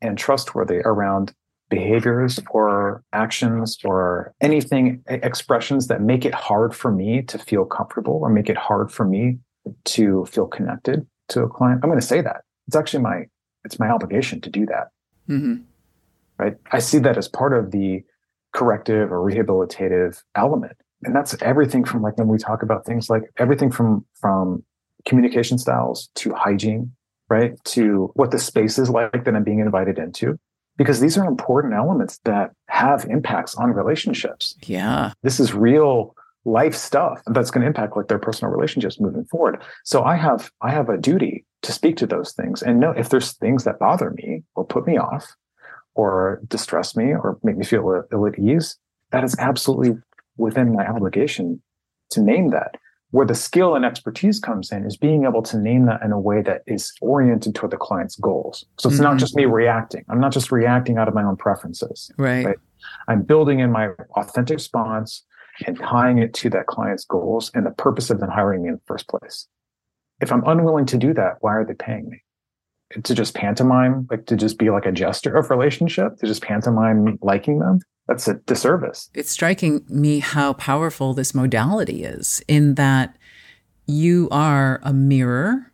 [0.00, 1.34] and trustworthy around
[1.68, 8.14] behaviors or actions or anything expressions that make it hard for me to feel comfortable
[8.22, 9.38] or make it hard for me
[9.84, 12.44] to feel connected to a client i'm going to say that.
[12.66, 13.26] It's actually my
[13.66, 14.88] it's my obligation to do that
[15.30, 15.54] Mm-hmm.
[16.38, 16.56] Right.
[16.72, 18.02] I see that as part of the
[18.52, 20.76] corrective or rehabilitative element.
[21.02, 24.64] And that's everything from like when we talk about things like everything from from
[25.06, 26.92] communication styles to hygiene,
[27.28, 27.52] right?
[27.66, 30.38] To what the space is like that I'm being invited into.
[30.76, 34.56] Because these are important elements that have impacts on relationships.
[34.64, 35.12] Yeah.
[35.22, 36.14] This is real
[36.44, 39.62] life stuff that's going to impact like their personal relationships moving forward.
[39.84, 43.08] So I have I have a duty to speak to those things and know if
[43.10, 45.34] there's things that bother me or put me off
[45.94, 48.76] or distress me or make me feel ill at ease,
[49.10, 50.00] that is absolutely
[50.36, 51.60] within my obligation
[52.10, 52.76] to name that.
[53.10, 56.20] Where the skill and expertise comes in is being able to name that in a
[56.20, 58.64] way that is oriented toward the client's goals.
[58.78, 59.04] So it's mm-hmm.
[59.04, 60.04] not just me reacting.
[60.08, 62.12] I'm not just reacting out of my own preferences.
[62.16, 62.46] Right.
[62.46, 62.58] right.
[63.08, 65.24] I'm building in my authentic response
[65.66, 68.74] and tying it to that client's goals and the purpose of them hiring me in
[68.76, 69.48] the first place
[70.20, 72.22] if I'm unwilling to do that, why are they paying me?
[73.02, 77.18] To just pantomime, like to just be like a jester of relationship, to just pantomime
[77.22, 77.80] liking them?
[78.08, 79.08] That's a disservice.
[79.14, 83.16] It's striking me how powerful this modality is in that
[83.86, 85.70] you are a mirror.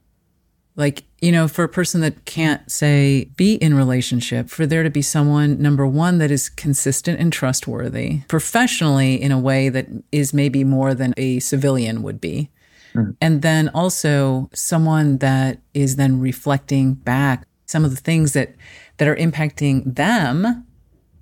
[0.76, 4.90] Like, you know, for a person that can't say be in relationship, for there to
[4.90, 10.34] be someone, number one, that is consistent and trustworthy professionally in a way that is
[10.34, 12.50] maybe more than a civilian would be
[12.96, 13.16] Mm.
[13.20, 18.54] And then also someone that is then reflecting back some of the things that
[18.98, 20.66] that are impacting them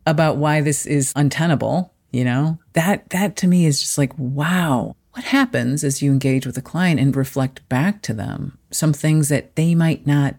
[0.07, 2.59] about why this is untenable, you know?
[2.75, 4.97] That that to me is just like, wow.
[5.13, 9.29] What happens as you engage with a client and reflect back to them some things
[9.29, 10.35] that they might not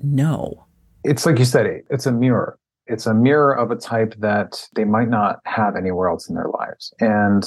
[0.00, 0.66] know?
[1.02, 2.56] It's like you said, it's a mirror.
[2.86, 6.48] It's a mirror of a type that they might not have anywhere else in their
[6.48, 6.94] lives.
[7.00, 7.44] And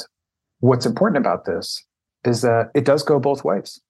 [0.59, 1.83] what's important about this
[2.27, 3.81] is that it does go both ways.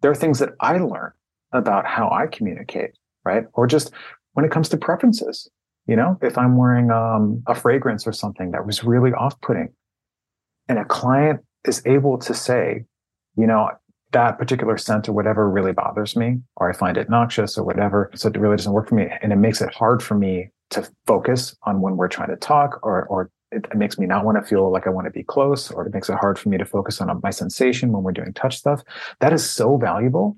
[0.00, 1.12] There are things that I learn
[1.52, 2.92] about how I communicate,
[3.24, 3.44] right?
[3.54, 3.90] Or just
[4.34, 5.48] when it comes to preferences,
[5.86, 9.70] you know, if I'm wearing um, a fragrance or something that was really off putting
[10.68, 12.84] and a client is able to say,
[13.36, 13.70] you know,
[14.12, 18.10] that particular scent or whatever really bothers me, or I find it noxious or whatever.
[18.14, 19.06] So it really doesn't work for me.
[19.22, 22.80] And it makes it hard for me to focus on when we're trying to talk
[22.82, 25.70] or, or it, makes me not want to feel like I want to be close,
[25.70, 28.12] or it makes it hard for me to focus on uh, my sensation when we're
[28.12, 28.82] doing touch stuff.
[29.20, 30.36] That is so valuable.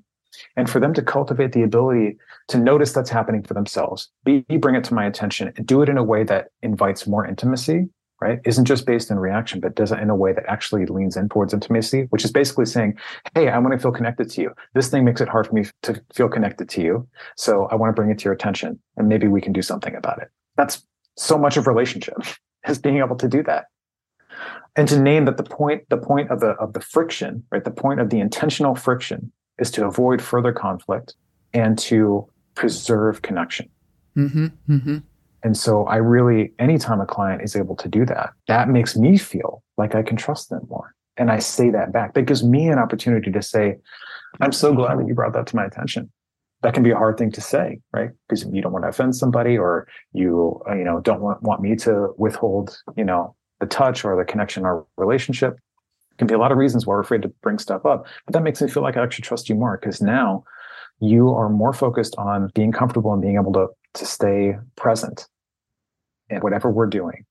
[0.55, 4.75] And for them to cultivate the ability to notice that's happening for themselves, B, bring
[4.75, 7.89] it to my attention, and do it in a way that invites more intimacy,
[8.21, 8.39] right?
[8.45, 11.27] Isn't just based in reaction, but does it in a way that actually leans in
[11.27, 12.97] towards intimacy, which is basically saying,
[13.35, 14.51] Hey, I want to feel connected to you.
[14.73, 17.07] This thing makes it hard for me to feel connected to you.
[17.35, 19.95] So I want to bring it to your attention and maybe we can do something
[19.95, 20.29] about it.
[20.55, 20.85] That's
[21.17, 22.15] so much of relationship.
[22.65, 23.65] as being able to do that
[24.75, 27.71] and to name that the point the point of the of the friction right the
[27.71, 31.15] point of the intentional friction is to avoid further conflict
[31.53, 33.69] and to preserve connection
[34.15, 34.97] mm-hmm, mm-hmm.
[35.43, 39.17] and so i really anytime a client is able to do that that makes me
[39.17, 42.67] feel like i can trust them more and i say that back that gives me
[42.67, 43.75] an opportunity to say
[44.39, 46.11] I'm so glad that you brought that to my attention.
[46.63, 48.11] That can be a hard thing to say, right?
[48.27, 51.61] Because you don't want to offend somebody or you, uh, you know, don't want, want
[51.61, 55.57] me to withhold, you know, the touch or the connection or relationship.
[56.17, 58.05] Can be a lot of reasons why we're afraid to bring stuff up.
[58.25, 60.43] But that makes me feel like I actually trust you more because now
[60.99, 65.27] you are more focused on being comfortable and being able to to stay present
[66.29, 67.25] in whatever we're doing.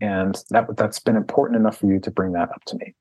[0.00, 2.94] And that that's been important enough for you to bring that up to me.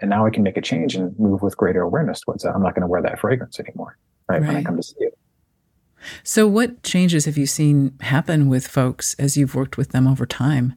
[0.00, 2.54] And now I can make a change and move with greater awareness towards that.
[2.54, 4.40] I'm not going to wear that fragrance anymore, right?
[4.40, 4.46] right.
[4.46, 5.10] When I come to see you.
[6.22, 10.26] So, what changes have you seen happen with folks as you've worked with them over
[10.26, 10.74] time?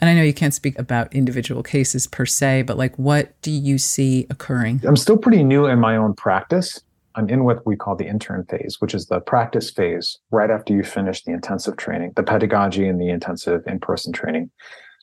[0.00, 3.50] And I know you can't speak about individual cases per se, but like what do
[3.50, 4.80] you see occurring?
[4.86, 6.80] I'm still pretty new in my own practice.
[7.16, 10.72] I'm in what we call the intern phase, which is the practice phase right after
[10.72, 14.50] you finish the intensive training, the pedagogy and the intensive in-person training.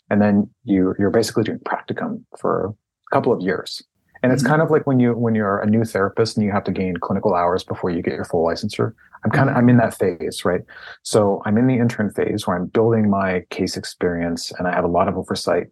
[0.09, 2.73] And then you, you're basically doing practicum for
[3.11, 3.83] a couple of years.
[4.23, 4.51] And it's mm-hmm.
[4.51, 6.97] kind of like when you when you're a new therapist and you have to gain
[6.97, 8.93] clinical hours before you get your full licensure.
[9.23, 9.55] I'm kind of.
[9.55, 10.61] I'm in that phase, right?
[11.03, 14.83] So I'm in the intern phase where I'm building my case experience and I have
[14.83, 15.67] a lot of oversight,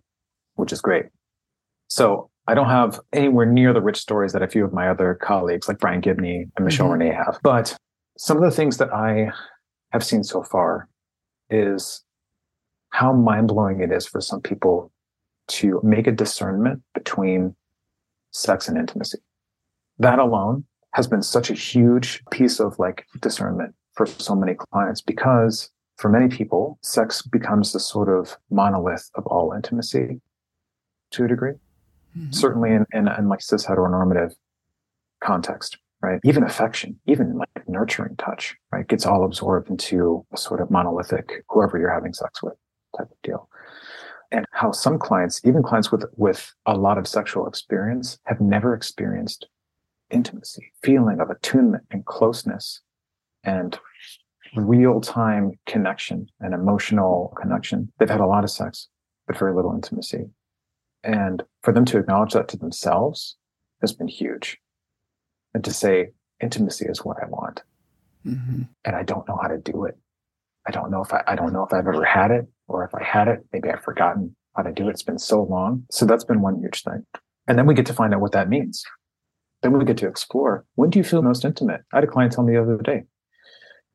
[0.56, 1.06] which is great.
[1.88, 5.18] So I don't have anywhere near the rich stories that a few of my other
[5.22, 7.02] colleagues like Brian Gibney and Michelle mm-hmm.
[7.02, 7.40] Renee have.
[7.44, 7.76] But
[8.18, 9.32] some of the things that I
[9.92, 10.88] have seen so far
[11.50, 12.04] is
[12.90, 14.92] how mind blowing it is for some people
[15.48, 17.56] to make a discernment between
[18.32, 19.20] sex and intimacy.
[20.00, 25.02] That alone has been such a huge piece of like discernment for so many clients
[25.02, 30.22] because for many people, sex becomes the sort of monolith of all intimacy
[31.12, 31.52] to a degree.
[32.18, 32.32] Mm-hmm.
[32.32, 34.36] Certainly in, in, in like cis heteronormative
[35.22, 36.22] context, right?
[36.24, 38.88] Even affection, even like nurturing touch, right?
[38.88, 42.54] Gets all absorbed into a sort of monolithic, whoever you're having sex with
[42.98, 43.50] type of deal
[44.32, 48.74] and how some clients, even clients with, with a lot of sexual experience, have never
[48.74, 49.48] experienced
[50.12, 52.82] intimacy, feeling of attunement and closeness
[53.44, 53.80] and
[54.56, 57.92] real time connection and emotional connection.
[58.00, 58.88] They've had a lot of sex,
[59.28, 60.26] but very little intimacy.
[61.04, 63.38] And for them to acknowledge that to themselves
[63.82, 64.58] has been huge.
[65.54, 66.10] And to say,
[66.42, 67.62] intimacy is what I want.
[68.26, 68.64] Mm-hmm.
[68.84, 69.98] And I don't know how to do it.
[70.68, 72.96] I don't know if I, I don't know if I've ever had it or if
[72.96, 74.92] I had it, maybe I've forgotten how to do it.
[74.92, 75.86] It's been so long.
[75.92, 77.06] So that's been one huge thing.
[77.48, 78.84] And then we get to find out what that means.
[79.66, 81.82] Then we get to explore when do you feel most intimate?
[81.92, 83.06] I had a client tell me the other day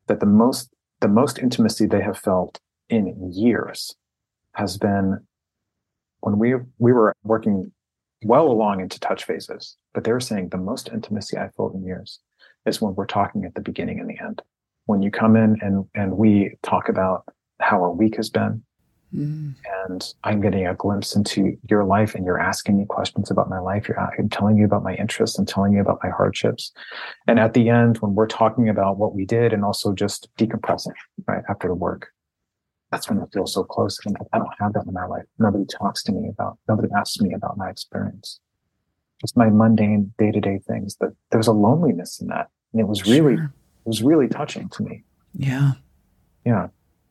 [0.08, 3.94] that the most the most intimacy they have felt in years
[4.56, 5.24] has been
[6.22, 7.70] when we we were working
[8.24, 11.84] well along into touch phases, but they were saying the most intimacy I felt in
[11.84, 12.18] years
[12.66, 14.42] is when we're talking at the beginning and the end.
[14.86, 18.64] When you come in and and we talk about how our week has been,
[19.14, 19.54] Mm.
[19.88, 23.58] And I'm getting a glimpse into your life and you're asking me questions about my
[23.58, 23.88] life.
[23.88, 26.72] You're I'm telling you about my interests and telling you about my hardships.
[27.26, 30.94] And at the end, when we're talking about what we did and also just decompressing
[31.26, 32.08] right after the work,
[32.90, 33.98] that's when I feel so close.
[34.04, 35.24] And I don't have that in my life.
[35.38, 38.40] Nobody talks to me about, nobody asks me about my experience.
[39.20, 42.48] Just my mundane day to day things that there was a loneliness in that.
[42.72, 43.44] And it was really, sure.
[43.44, 45.02] it was really touching to me.
[45.34, 45.72] Yeah.
[46.46, 46.68] Yeah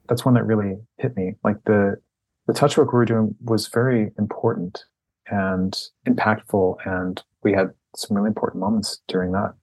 [0.10, 1.36] that's one that really hit me.
[1.43, 1.95] Like the
[2.48, 4.84] the touch work we were doing was very important
[5.28, 9.54] and impactful, and we had some really important moments during that.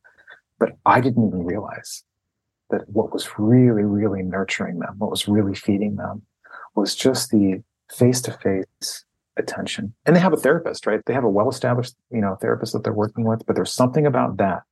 [0.60, 2.04] But I didn't even realize
[2.70, 6.22] that what was really, really nurturing them, what was really feeding them,
[6.76, 9.04] was just the face to face
[9.36, 9.92] attention.
[10.06, 11.00] And they have a therapist, right?
[11.06, 14.06] They have a well established, you know, therapist that they're working with, but there's something
[14.06, 14.62] about that,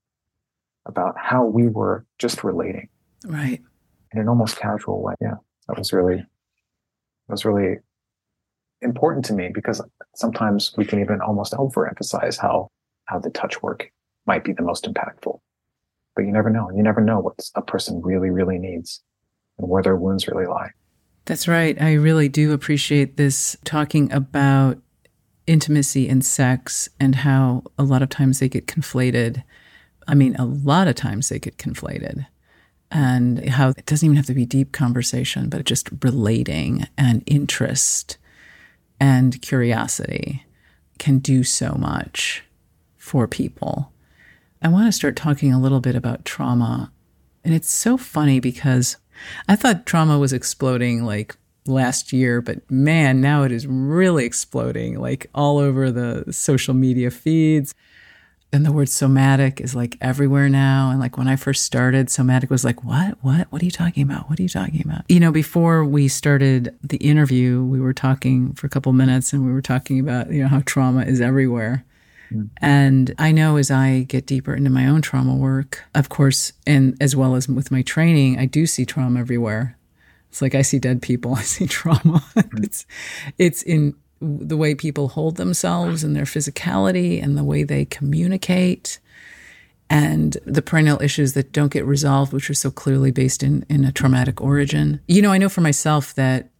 [0.86, 2.88] about how we were just relating.
[3.26, 3.60] Right.
[4.12, 5.14] In an almost casual way.
[5.20, 5.34] Yeah
[5.68, 6.24] that was really
[7.28, 7.78] was really
[8.82, 9.82] important to me because
[10.14, 12.70] sometimes we can even almost overemphasize how
[13.06, 13.90] how the touch work
[14.26, 15.40] might be the most impactful.
[16.16, 16.70] But you never know.
[16.74, 19.02] You never know what a person really really needs
[19.58, 20.70] and where their wounds really lie.
[21.24, 21.80] That's right.
[21.80, 24.78] I really do appreciate this talking about
[25.46, 29.42] intimacy and sex and how a lot of times they get conflated.
[30.06, 32.26] I mean a lot of times they get conflated
[32.94, 38.16] and how it doesn't even have to be deep conversation, but just relating and interest
[39.00, 40.44] and curiosity
[40.98, 42.44] can do so much
[42.96, 43.92] for people.
[44.62, 46.92] I want to start talking a little bit about trauma.
[47.44, 48.96] And it's so funny because
[49.48, 55.00] I thought trauma was exploding like last year, but man, now it is really exploding
[55.00, 57.74] like all over the social media feeds
[58.54, 60.90] and the word somatic is like everywhere now.
[60.90, 63.18] And like when I first started, somatic was like, what?
[63.20, 63.50] What?
[63.50, 64.30] What are you talking about?
[64.30, 65.02] What are you talking about?
[65.08, 69.44] You know, before we started the interview, we were talking for a couple minutes and
[69.44, 71.84] we were talking about, you know, how trauma is everywhere.
[72.30, 72.50] Mm.
[72.58, 76.96] And I know as I get deeper into my own trauma work, of course, and
[77.00, 79.76] as well as with my training, I do see trauma everywhere.
[80.28, 82.22] It's like I see dead people, I see trauma.
[82.36, 82.64] Mm.
[82.64, 82.86] it's
[83.36, 88.98] it's in the way people hold themselves and their physicality and the way they communicate
[89.90, 93.84] and the perennial issues that don't get resolved, which are so clearly based in, in
[93.84, 95.00] a traumatic origin.
[95.06, 96.50] You know, I know for myself that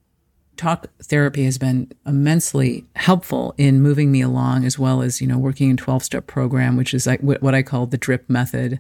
[0.56, 5.36] talk therapy has been immensely helpful in moving me along as well as you know
[5.36, 8.78] working in 12 step program which is like what i call the drip method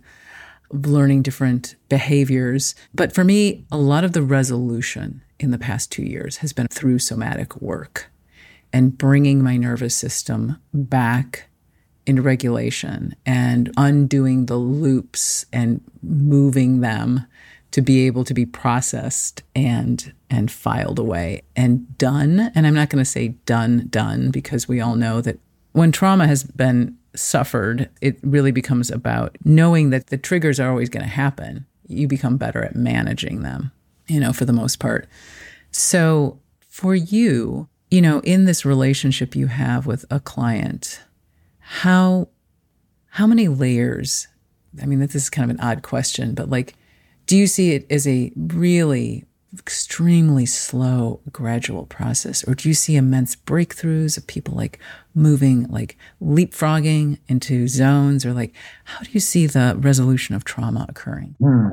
[0.70, 5.90] of learning different behaviors but for me a lot of the resolution in the past
[5.90, 8.08] two years has been through somatic work
[8.74, 11.48] and bringing my nervous system back
[12.06, 17.24] into regulation and undoing the loops and moving them
[17.70, 22.50] to be able to be processed and and filed away and done.
[22.54, 25.38] And i'm not going to say done done because we all know that
[25.72, 30.88] when trauma has been suffered it really becomes about knowing that the triggers are always
[30.88, 31.64] going to happen.
[31.86, 33.70] You become better at managing them
[34.08, 35.06] you know for the most part.
[35.70, 41.00] So for you you know in this relationship you have with a client
[41.58, 42.28] how
[43.10, 44.28] how many layers
[44.82, 46.74] i mean this is kind of an odd question but like
[47.26, 49.24] do you see it as a really
[49.58, 52.46] extremely slow, gradual process?
[52.46, 54.78] Or do you see immense breakthroughs of people like
[55.14, 58.26] moving, like leapfrogging into zones?
[58.26, 61.36] Or like, how do you see the resolution of trauma occurring?
[61.38, 61.68] Hmm.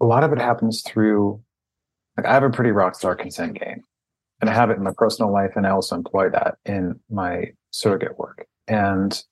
[0.00, 1.40] A lot of it happens through,
[2.16, 3.84] like, I have a pretty rock star consent game.
[4.42, 7.52] And I have it in my personal life, and I also employ that in my
[7.70, 8.44] surrogate work.
[8.66, 9.22] And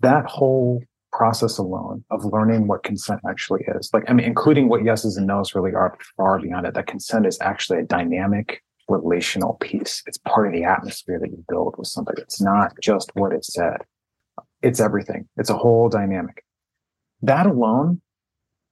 [0.00, 3.88] that whole process alone of learning what consent actually is.
[3.94, 7.26] Like, I mean, including what yeses and nos really are far beyond it, that consent
[7.26, 10.02] is actually a dynamic relational piece.
[10.04, 12.20] It's part of the atmosphere that you build with somebody.
[12.22, 13.78] It's not just what it said.
[14.62, 15.28] It's everything.
[15.36, 16.44] It's a whole dynamic.
[17.22, 18.02] That alone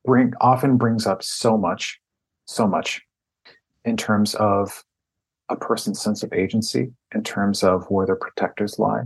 [0.05, 2.01] bring often brings up so much,
[2.47, 3.01] so much
[3.85, 4.83] in terms of
[5.49, 9.03] a person's sense of agency, in terms of where their protectors lie,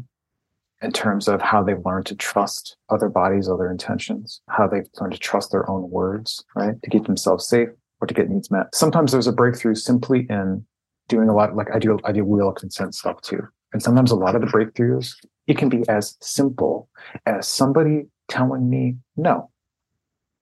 [0.81, 5.15] in terms of how they've learned to trust other bodies, other intentions, how they've learned
[5.15, 6.81] to trust their own words, right?
[6.83, 7.69] To keep themselves safe
[8.01, 8.75] or to get needs met.
[8.75, 10.65] Sometimes there's a breakthrough simply in
[11.09, 13.41] doing a lot, like I do, I do wheel of consent stuff too.
[13.73, 15.15] And sometimes a lot of the breakthroughs,
[15.47, 16.89] it can be as simple
[17.27, 19.51] as somebody telling me no.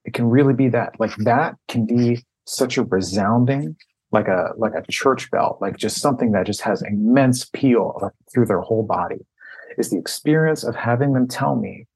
[0.04, 1.00] It can really be that.
[1.00, 3.76] Like that can be such a resounding,
[4.16, 8.46] like a, like a church bell, like just something that just has immense appeal through
[8.46, 9.26] their whole body
[9.76, 11.86] is the experience of having them tell me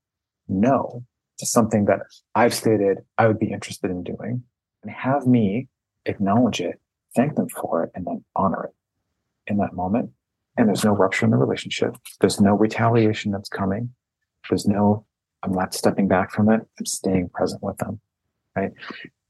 [0.47, 1.03] no
[1.39, 2.01] to something that
[2.35, 4.43] I've stated I would be interested in doing
[4.83, 5.69] and have me
[6.05, 6.79] acknowledge it,
[7.17, 10.11] thank them for it, and then honor it in that moment.
[10.59, 11.97] And there's no rupture in the relationship.
[12.21, 13.95] There's no retaliation that's coming.
[14.51, 15.07] There's no,
[15.43, 16.61] I'm not stepping back from it.
[16.79, 17.99] I'm staying present with them.
[18.55, 18.73] Right.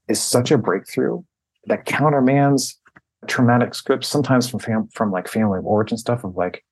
[0.09, 1.21] Is such a breakthrough
[1.67, 2.80] that countermands
[3.27, 6.63] traumatic scripts, sometimes from fam- from like family of origin stuff of like,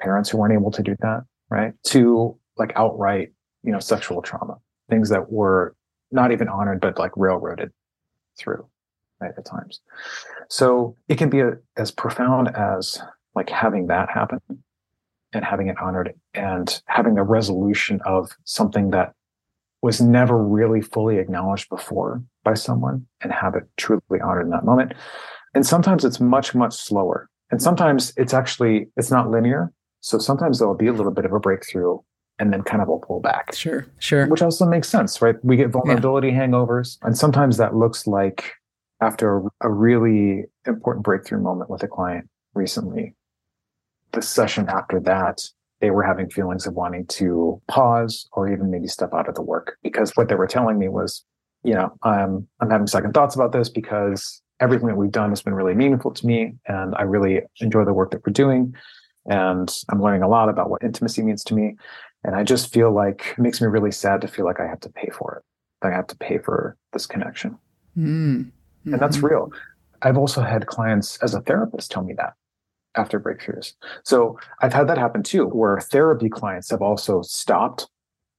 [0.00, 1.74] parents who weren't able to do that, right?
[1.88, 3.32] To like outright,
[3.62, 4.56] you know, sexual trauma,
[4.88, 5.74] things that were
[6.10, 7.70] not even honored, but like railroaded
[8.38, 8.66] through
[9.20, 9.80] right, at times.
[10.48, 13.00] So it can be a, as profound as
[13.34, 14.40] like having that happen
[15.32, 19.12] and having it honored and having a resolution of something that
[19.82, 24.64] was never really fully acknowledged before by someone and have it truly honored in that
[24.64, 24.92] moment.
[25.54, 27.28] And sometimes it's much, much slower.
[27.50, 29.72] And sometimes it's actually, it's not linear.
[30.00, 31.98] So sometimes there'll be a little bit of a breakthrough
[32.38, 33.54] and then kind of a pull back.
[33.54, 34.26] Sure, sure.
[34.26, 35.36] Which also makes sense, right?
[35.44, 36.46] We get vulnerability yeah.
[36.46, 36.96] hangovers.
[37.02, 38.52] And sometimes that looks like
[39.00, 43.14] after a really important breakthrough moment with a client recently,
[44.12, 45.42] the session after that,
[45.80, 49.42] they were having feelings of wanting to pause or even maybe step out of the
[49.42, 51.24] work because what they were telling me was,
[51.62, 55.42] you know, I'm I'm having second thoughts about this because everything that we've done has
[55.42, 58.74] been really meaningful to me and I really enjoy the work that we're doing
[59.26, 61.76] and I'm learning a lot about what intimacy means to me.
[62.24, 64.80] And I just feel like it makes me really sad to feel like I have
[64.80, 65.44] to pay for it.
[65.80, 67.58] That I have to pay for this connection.
[67.96, 68.92] Mm-hmm.
[68.92, 69.26] And that's mm-hmm.
[69.26, 69.52] real.
[70.02, 72.34] I've also had clients as a therapist tell me that
[72.96, 73.74] after breakthroughs.
[74.04, 77.88] So I've had that happen too, where therapy clients have also stopped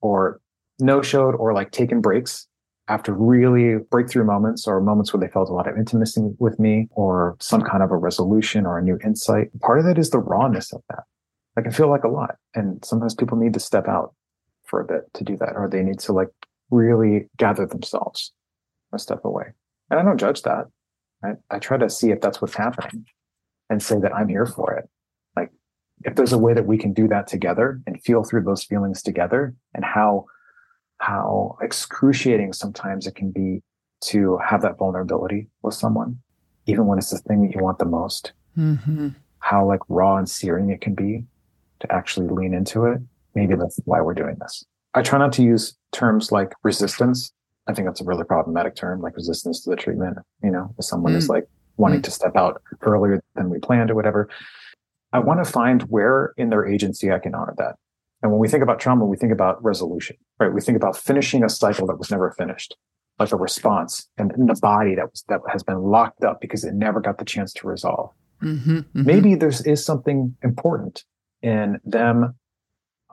[0.01, 0.41] or
[0.79, 2.47] no showed or like taken breaks
[2.91, 6.89] after really breakthrough moments or moments where they felt a lot of intimacy with me
[6.91, 10.19] or some kind of a resolution or a new insight, part of that is the
[10.19, 11.03] rawness of that.
[11.57, 12.35] I can feel like a lot.
[12.53, 14.13] And sometimes people need to step out
[14.65, 16.27] for a bit to do that, or they need to like
[16.69, 18.33] really gather themselves
[18.91, 19.45] or step away.
[19.89, 20.65] And I don't judge that.
[21.23, 21.37] Right?
[21.49, 23.05] I try to see if that's what's happening
[23.69, 24.89] and say that I'm here for it.
[25.37, 25.51] Like
[26.03, 29.01] if there's a way that we can do that together and feel through those feelings
[29.01, 30.25] together and how
[31.01, 33.61] how excruciating sometimes it can be
[34.01, 36.17] to have that vulnerability with someone
[36.65, 39.09] even when it's the thing that you want the most mm-hmm.
[39.39, 41.23] how like raw and searing it can be
[41.79, 42.99] to actually lean into it
[43.35, 47.31] maybe that's why we're doing this i try not to use terms like resistance
[47.67, 50.85] i think that's a really problematic term like resistance to the treatment you know if
[50.85, 51.17] someone mm.
[51.17, 51.47] is like
[51.77, 52.03] wanting mm.
[52.03, 54.29] to step out earlier than we planned or whatever
[55.13, 57.75] I want to find where in their agency I can honor that.
[58.21, 60.53] And when we think about trauma, we think about resolution, right?
[60.53, 62.75] We think about finishing a cycle that was never finished,
[63.19, 66.63] like a response and in the body that was that has been locked up because
[66.63, 68.11] it never got the chance to resolve.
[68.41, 69.05] Mm-hmm, mm-hmm.
[69.05, 71.03] Maybe there is something important
[71.41, 72.35] in them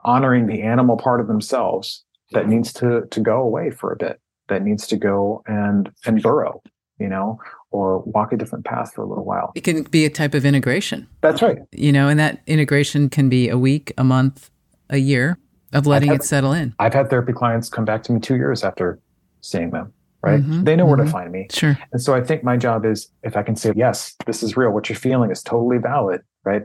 [0.03, 4.19] honoring the animal part of themselves that needs to to go away for a bit,
[4.47, 6.61] that needs to go and and burrow,
[6.99, 7.39] you know,
[7.71, 9.51] or walk a different path for a little while.
[9.55, 11.07] It can be a type of integration.
[11.21, 11.59] That's right.
[11.71, 14.51] You know, and that integration can be a week, a month,
[14.89, 15.37] a year
[15.73, 16.73] of letting had, it settle in.
[16.79, 18.99] I've had therapy clients come back to me two years after
[19.41, 20.41] seeing them, right?
[20.41, 20.89] Mm-hmm, they know mm-hmm.
[20.89, 21.11] where to mm-hmm.
[21.11, 21.47] find me.
[21.51, 21.77] Sure.
[21.91, 24.71] And so I think my job is if I can say, yes, this is real,
[24.71, 26.63] what you're feeling is totally valid, right?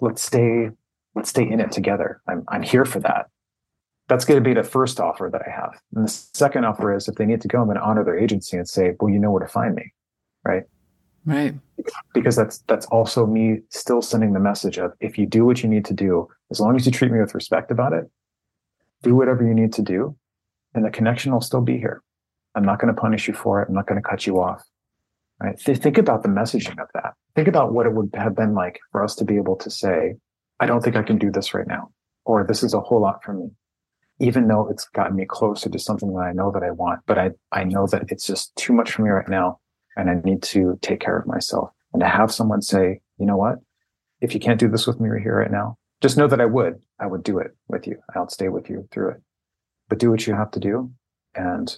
[0.00, 0.70] Let's stay,
[1.14, 2.20] let's stay in it together.
[2.28, 3.26] I'm I'm here for that.
[4.08, 5.80] That's going to be the first offer that I have.
[5.94, 8.18] And the second offer is if they need to go, I'm going to honor their
[8.18, 9.92] agency and say, well, you know where to find me
[10.46, 10.62] right?
[11.24, 11.54] Right.
[12.14, 15.68] Because that's that's also me still sending the message of if you do what you
[15.68, 18.04] need to do, as long as you treat me with respect about it,
[19.02, 20.16] do whatever you need to do,
[20.74, 22.02] and the connection will still be here.
[22.54, 23.68] I'm not going to punish you for it.
[23.68, 24.62] I'm not going to cut you off.
[25.40, 25.58] Right.
[25.58, 27.12] Th- think about the messaging of that.
[27.34, 30.14] Think about what it would have been like for us to be able to say,
[30.60, 31.90] I don't think I can do this right now,
[32.24, 33.50] or this is a whole lot for me
[34.18, 37.18] even though it's gotten me closer to something that I know that I want, but
[37.18, 39.60] I, I know that it's just too much for me right now
[39.96, 41.70] and I need to take care of myself.
[41.92, 43.56] And to have someone say, you know what?
[44.20, 46.46] If you can't do this with me right here, right now, just know that I
[46.46, 46.80] would.
[47.00, 47.98] I would do it with you.
[48.14, 49.22] I'll stay with you through it.
[49.88, 50.90] But do what you have to do,
[51.34, 51.74] and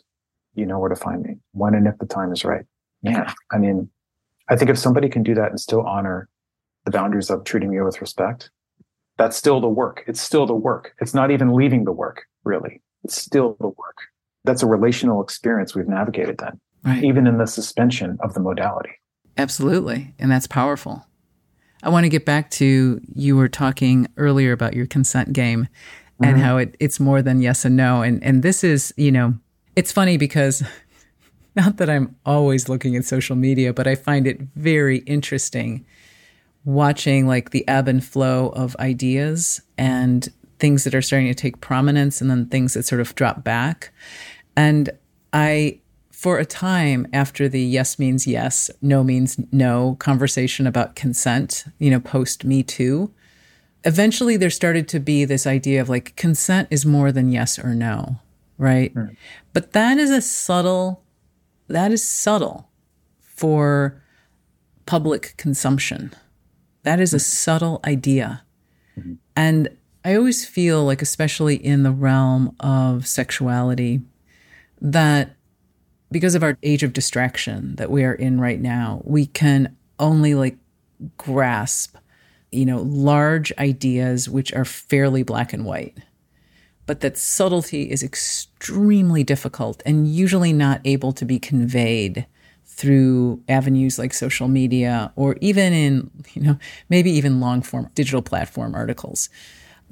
[0.54, 2.64] you know where to find me when and if the time is right.
[3.02, 3.32] Yeah.
[3.52, 3.90] I mean,
[4.48, 6.28] I think if somebody can do that and still honor
[6.84, 8.50] the boundaries of treating you with respect,
[9.18, 10.04] that's still the work.
[10.06, 10.94] It's still the work.
[11.00, 12.80] It's not even leaving the work, really.
[13.04, 13.98] It's still the work.
[14.44, 17.04] That's a relational experience we've navigated then right.
[17.04, 18.90] even in the suspension of the modality.
[19.36, 20.14] Absolutely.
[20.18, 21.06] And that's powerful.
[21.82, 25.68] I want to get back to you were talking earlier about your consent game
[26.20, 26.44] and mm-hmm.
[26.44, 28.02] how it, it's more than yes and no.
[28.02, 29.34] And and this is, you know,
[29.76, 30.62] it's funny because
[31.56, 35.86] not that I'm always looking at social media, but I find it very interesting
[36.64, 40.28] watching like the ebb and flow of ideas and
[40.58, 43.92] things that are starting to take prominence and then things that sort of drop back.
[44.56, 44.90] And
[45.32, 45.80] I
[46.18, 51.92] for a time after the yes means yes, no means no conversation about consent, you
[51.92, 53.14] know, post Me Too,
[53.84, 57.72] eventually there started to be this idea of like consent is more than yes or
[57.72, 58.16] no,
[58.58, 58.92] right?
[58.94, 59.16] Mm.
[59.52, 61.04] But that is a subtle,
[61.68, 62.68] that is subtle
[63.20, 64.02] for
[64.86, 66.12] public consumption.
[66.82, 67.20] That is a hmm.
[67.20, 68.42] subtle idea.
[68.98, 69.14] Mm-hmm.
[69.36, 69.68] And
[70.04, 74.00] I always feel like, especially in the realm of sexuality,
[74.80, 75.36] that
[76.10, 80.34] because of our age of distraction that we are in right now, we can only
[80.34, 80.56] like
[81.16, 81.96] grasp,
[82.50, 85.98] you know, large ideas which are fairly black and white.
[86.86, 92.26] But that subtlety is extremely difficult and usually not able to be conveyed
[92.64, 98.22] through avenues like social media or even in, you know, maybe even long form digital
[98.22, 99.28] platform articles.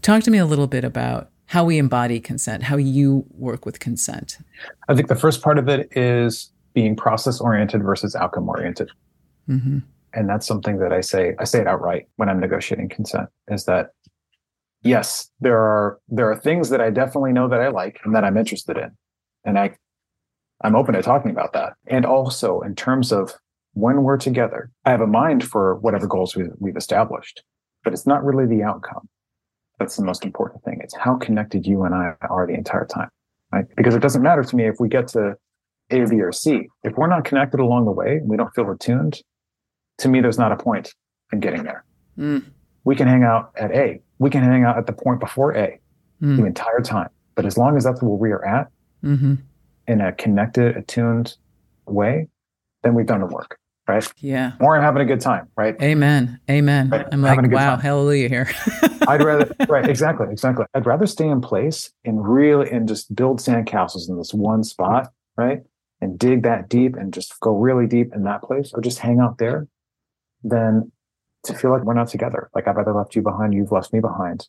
[0.00, 3.78] Talk to me a little bit about how we embody consent, how you work with
[3.78, 4.38] consent?
[4.88, 8.90] I think the first part of it is being process oriented versus outcome oriented.
[9.48, 9.78] Mm-hmm.
[10.12, 13.64] And that's something that I say, I say it outright when I'm negotiating consent is
[13.64, 13.90] that
[14.82, 18.24] yes, there are, there are things that I definitely know that I like and that
[18.24, 18.90] I'm interested in.
[19.44, 19.76] And I,
[20.62, 21.74] I'm open to talking about that.
[21.86, 23.34] And also in terms of
[23.74, 27.42] when we're together, I have a mind for whatever goals we, we've established,
[27.84, 29.08] but it's not really the outcome.
[29.78, 30.80] That's the most important thing.
[30.82, 33.10] It's how connected you and I are the entire time,
[33.52, 33.66] right?
[33.76, 35.36] Because it doesn't matter to me if we get to
[35.90, 36.68] A, B, or C.
[36.82, 39.20] If we're not connected along the way, we don't feel attuned.
[39.98, 40.94] To me, there's not a point
[41.32, 41.84] in getting there.
[42.18, 42.44] Mm.
[42.84, 44.00] We can hang out at A.
[44.18, 45.78] We can hang out at the point before A
[46.22, 46.36] mm.
[46.36, 47.10] the entire time.
[47.34, 48.68] But as long as that's where we are at
[49.04, 49.34] mm-hmm.
[49.88, 51.36] in a connected, attuned
[51.86, 52.28] way,
[52.82, 53.58] then we've done the work
[53.88, 54.12] right?
[54.18, 54.52] Yeah.
[54.60, 55.80] Or I'm having a good time, right?
[55.80, 56.40] Amen.
[56.50, 56.90] Amen.
[56.90, 57.06] Right?
[57.12, 57.80] I'm like, wow, time.
[57.80, 58.50] hallelujah here.
[59.08, 60.66] I'd rather, right, exactly, exactly.
[60.74, 65.12] I'd rather stay in place and really, and just build sandcastles in this one spot,
[65.36, 65.60] right?
[66.00, 69.20] And dig that deep and just go really deep in that place or just hang
[69.20, 69.68] out there
[70.42, 70.92] than
[71.44, 72.50] to feel like we're not together.
[72.54, 74.48] Like I've either left you behind, you've left me behind.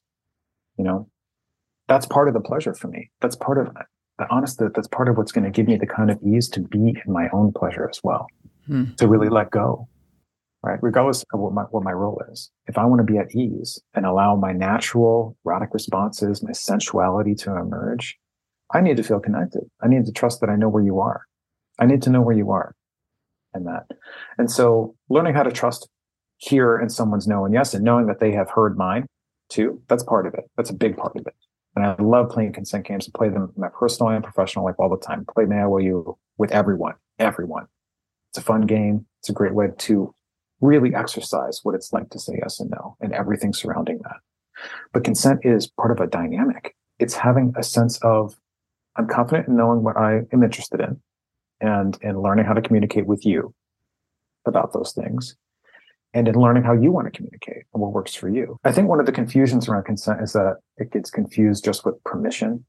[0.78, 1.10] You know,
[1.88, 3.12] that's part of the pleasure for me.
[3.22, 3.74] That's part of
[4.18, 6.62] the honest, that's part of what's going to give me the kind of ease to
[6.62, 8.28] be in my own pleasure as well,
[8.98, 9.88] to really let go,
[10.64, 10.80] right?
[10.82, 12.52] Regardless of what my, what my role is.
[12.68, 17.36] If I want to be at ease and allow my natural erotic responses, my sensuality
[17.36, 18.18] to emerge,
[18.74, 19.64] I need to feel connected.
[19.82, 21.22] I need to trust that I know where you are.
[21.80, 22.76] I need to know where you are
[23.54, 23.86] and that.
[24.38, 25.88] And so learning how to trust
[26.38, 29.08] here in someone's no and yes and knowing that they have heard mine
[29.50, 30.50] too, that's part of it.
[30.58, 31.34] That's a big part of it.
[31.76, 33.08] And I love playing consent games.
[33.08, 35.26] I play them in my personal and professional life all the time.
[35.34, 37.68] Play May I Will You with everyone, everyone.
[38.38, 39.04] It's a fun game.
[39.20, 40.14] It's a great way to
[40.62, 44.18] really exercise what it's like to say yes and no and everything surrounding that.
[44.94, 46.76] But consent is part of a dynamic.
[47.00, 48.36] It's having a sense of
[48.96, 51.02] I'm confident in knowing what I am interested in
[51.60, 53.56] and in learning how to communicate with you
[54.46, 55.36] about those things
[56.14, 58.60] and in learning how you want to communicate and what works for you.
[58.64, 62.04] I think one of the confusions around consent is that it gets confused just with
[62.04, 62.64] permission.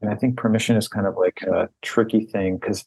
[0.00, 2.84] And I think permission is kind of like a tricky thing because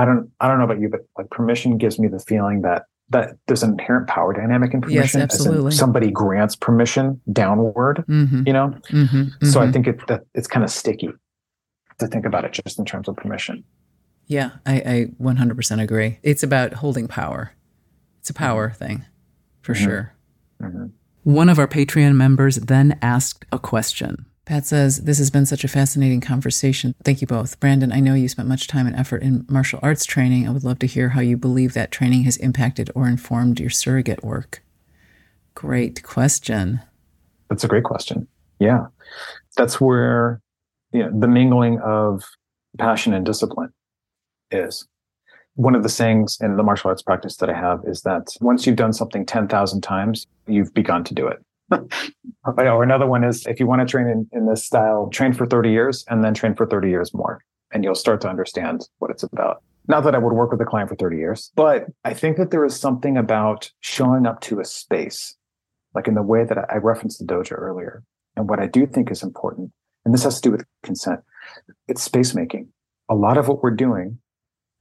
[0.00, 2.84] I don't I don't know about you, but like permission gives me the feeling that
[3.10, 5.20] that there's an inherent power dynamic in permission.
[5.20, 5.72] Yes, absolutely.
[5.72, 8.44] somebody grants permission downward, mm-hmm.
[8.46, 8.68] you know?
[8.88, 9.16] Mm-hmm.
[9.16, 9.46] Mm-hmm.
[9.46, 9.72] So I mm-hmm.
[9.72, 11.10] think it, that it's kind of sticky
[11.98, 13.64] to think about it just in terms of permission.
[14.26, 16.20] Yeah, I, I 100% agree.
[16.22, 17.52] It's about holding power.
[18.20, 18.78] It's a power mm-hmm.
[18.78, 19.04] thing,
[19.60, 19.84] for mm-hmm.
[19.84, 20.14] sure.
[20.62, 20.86] Mm-hmm.
[21.24, 24.24] One of our Patreon members then asked a question.
[24.44, 26.94] Pat says, This has been such a fascinating conversation.
[27.04, 27.60] Thank you both.
[27.60, 30.48] Brandon, I know you spent much time and effort in martial arts training.
[30.48, 33.70] I would love to hear how you believe that training has impacted or informed your
[33.70, 34.62] surrogate work.
[35.54, 36.80] Great question.
[37.48, 38.26] That's a great question.
[38.58, 38.86] Yeah.
[39.56, 40.40] That's where
[40.92, 42.24] you know, the mingling of
[42.78, 43.72] passion and discipline
[44.50, 44.86] is.
[45.54, 48.66] One of the sayings in the martial arts practice that I have is that once
[48.66, 51.44] you've done something 10,000 times, you've begun to do it.
[52.44, 55.46] Or another one is if you want to train in, in this style, train for
[55.46, 57.42] 30 years and then train for 30 years more,
[57.72, 59.62] and you'll start to understand what it's about.
[59.88, 62.50] Not that I would work with a client for 30 years, but I think that
[62.50, 65.36] there is something about showing up to a space,
[65.94, 68.04] like in the way that I referenced the dojo earlier.
[68.36, 69.72] And what I do think is important
[70.04, 71.20] and this has to do with consent.
[71.88, 72.68] It's space making.
[73.08, 74.18] A lot of what we're doing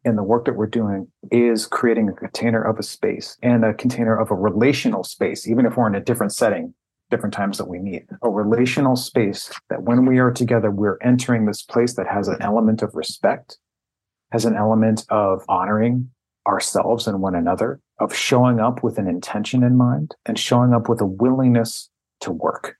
[0.06, 3.74] and the work that we're doing is creating a container of a space and a
[3.74, 6.74] container of a relational space, even if we're in a different setting,
[7.12, 8.06] different times that we meet.
[8.24, 12.42] A relational space that when we are together, we're entering this place that has an
[12.42, 13.58] element of respect,
[14.32, 16.10] has an element of honoring
[16.48, 20.88] ourselves and one another, of showing up with an intention in mind and showing up
[20.88, 21.90] with a willingness
[22.22, 22.78] to work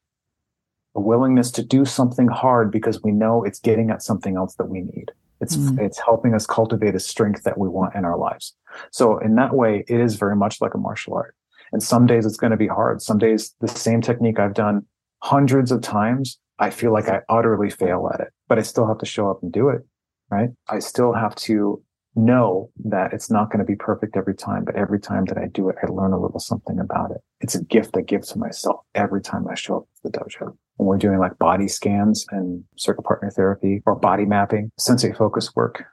[0.96, 4.70] a willingness to do something hard because we know it's getting at something else that
[4.70, 5.12] we need.
[5.42, 5.80] It's mm.
[5.80, 8.56] it's helping us cultivate a strength that we want in our lives.
[8.92, 11.36] So in that way, it is very much like a martial art.
[11.72, 13.02] And some days it's going to be hard.
[13.02, 14.86] Some days the same technique I've done
[15.22, 18.98] hundreds of times, I feel like I utterly fail at it, but I still have
[19.00, 19.82] to show up and do it.
[20.30, 20.50] Right.
[20.68, 21.82] I still have to
[22.16, 25.48] know that it's not going to be perfect every time, but every time that I
[25.48, 27.22] do it, I learn a little something about it.
[27.42, 30.56] It's a gift I give to myself every time I show up at the dojo.
[30.80, 35.54] When we're doing like body scans and surrogate partner therapy or body mapping, sensate focus
[35.54, 35.84] work,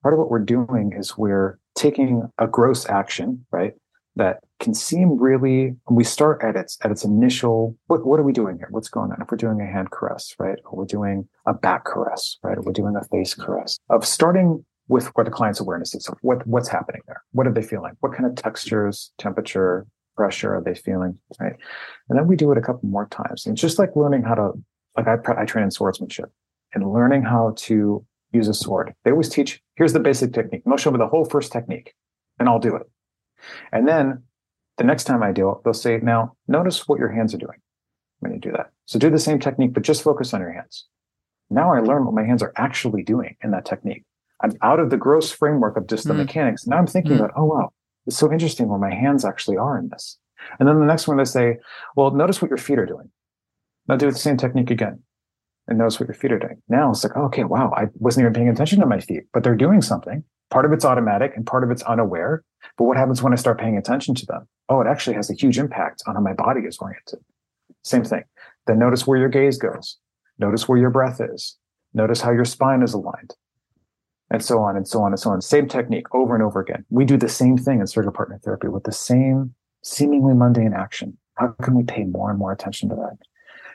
[0.00, 3.72] part of what we're doing is we're taking a gross action, right?
[4.14, 8.32] That can seem really, we start at its, at its initial, what, what are we
[8.32, 8.68] doing here?
[8.70, 9.20] What's going on?
[9.20, 10.60] If we're doing a hand caress, right?
[10.66, 12.56] Or we're doing a back caress, right?
[12.56, 16.04] Or we're doing a face caress of starting with what the client's awareness is.
[16.04, 17.24] So what, what's happening there?
[17.32, 17.94] What are they feeling?
[17.98, 19.84] What kind of textures, temperature,
[20.16, 21.18] pressure are they feeling?
[21.40, 21.54] Right.
[22.08, 23.46] And then we do it a couple more times.
[23.46, 24.52] And just like learning how to,
[24.96, 26.30] like I, I train in swordsmanship
[26.74, 28.94] and learning how to use a sword.
[29.04, 30.62] They always teach, here's the basic technique.
[30.64, 31.94] they'll show me the whole first technique
[32.38, 32.88] and I'll do it.
[33.72, 34.22] And then
[34.78, 37.58] the next time I do it, they'll say, now notice what your hands are doing
[38.20, 38.70] when you do that.
[38.86, 40.86] So do the same technique, but just focus on your hands.
[41.50, 44.04] Now I learn what my hands are actually doing in that technique.
[44.42, 46.18] I'm out of the gross framework of just the mm.
[46.18, 46.66] mechanics.
[46.66, 47.16] Now I'm thinking mm.
[47.16, 47.72] about, oh, wow,
[48.06, 50.18] it's so interesting where my hands actually are in this.
[50.58, 51.58] And then the next one they say,
[51.96, 53.10] well, notice what your feet are doing.
[53.88, 55.00] Now do the same technique again
[55.68, 56.60] and notice what your feet are doing.
[56.68, 59.56] Now it's like, okay, wow, I wasn't even paying attention to my feet, but they're
[59.56, 60.24] doing something.
[60.50, 62.44] Part of it's automatic and part of it's unaware.
[62.76, 64.48] But what happens when I start paying attention to them?
[64.68, 67.20] Oh, it actually has a huge impact on how my body is oriented.
[67.84, 68.24] Same thing.
[68.66, 69.98] Then notice where your gaze goes.
[70.38, 71.56] Notice where your breath is.
[71.94, 73.34] Notice how your spine is aligned
[74.32, 75.42] and so on and so on and so on.
[75.42, 76.84] Same technique over and over again.
[76.88, 81.18] We do the same thing in surrogate partner therapy with the same seemingly mundane action.
[81.34, 83.18] How can we pay more and more attention to that?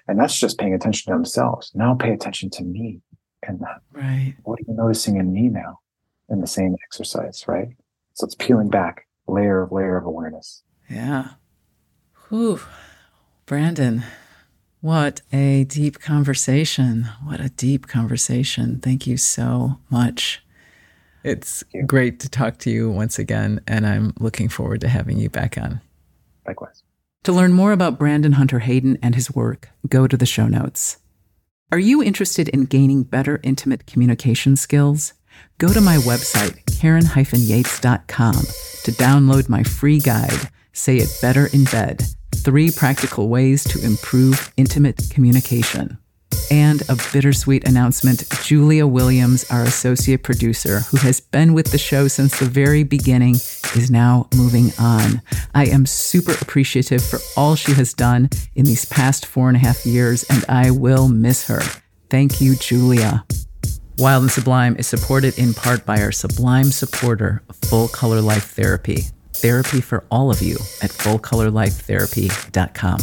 [0.08, 1.72] And that's just paying attention to themselves.
[1.76, 3.02] Now pay attention to me
[3.48, 3.82] in that.
[3.92, 4.34] Right.
[4.44, 5.80] What are you noticing in me now
[6.28, 7.70] in the same exercise, right?
[8.16, 10.64] So it's peeling back layer of layer of awareness.
[10.90, 11.32] Yeah.
[12.30, 12.62] Whew.
[13.46, 14.04] Brandon,
[14.82, 17.10] what a deep conversation.
[17.24, 18.80] What a deep conversation.
[18.80, 20.42] Thank you so much.
[21.28, 25.30] It's great to talk to you once again, and I'm looking forward to having you
[25.30, 25.82] back on.
[26.48, 26.84] Likewise.
[27.26, 31.00] To learn more about Brandon Hunter Haydon and his work, go to the show notes.
[31.70, 35.16] Are you interested in gaining better intimate communication skills?
[35.58, 42.04] Go to my website, karen-yates.com, to download my free guide, Say It Better in Bed
[42.36, 45.98] Three Practical Ways to Improve Intimate Communication.
[46.50, 52.08] And a bittersweet announcement Julia Williams, our associate producer, who has been with the show
[52.08, 53.36] since the very beginning,
[53.76, 55.22] is now moving on.
[55.54, 59.60] I am super appreciative for all she has done in these past four and a
[59.60, 61.60] half years, and I will miss her.
[62.10, 63.26] Thank you, Julia.
[63.98, 69.06] Wild and Sublime is supported in part by our Sublime supporter, Full Color Life Therapy.
[69.34, 73.00] Therapy for all of you at fullcolorlifetherapy.com.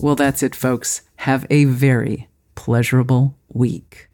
[0.00, 1.02] Well, that's it, folks.
[1.18, 4.08] Have a very pleasurable week.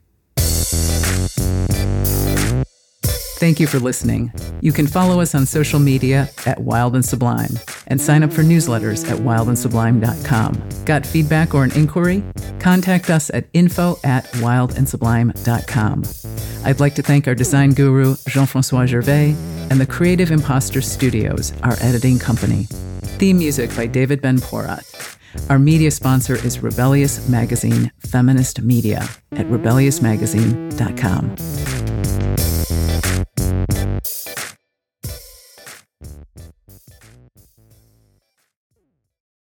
[3.36, 4.32] Thank you for listening.
[4.62, 8.42] You can follow us on social media at Wild and Sublime and sign up for
[8.42, 10.84] newsletters at wildandsublime.com.
[10.86, 12.22] Got feedback or an inquiry?
[12.58, 16.04] Contact us at info at wildandsublime.com.
[16.64, 19.36] I'd like to thank our design guru, Jean Francois Gervais,
[19.68, 22.64] and the Creative Imposter Studios, our editing company.
[23.18, 25.18] Theme music by David Ben Porat.
[25.48, 31.83] Our media sponsor is Rebellious Magazine Feminist Media at rebelliousmagazine.com.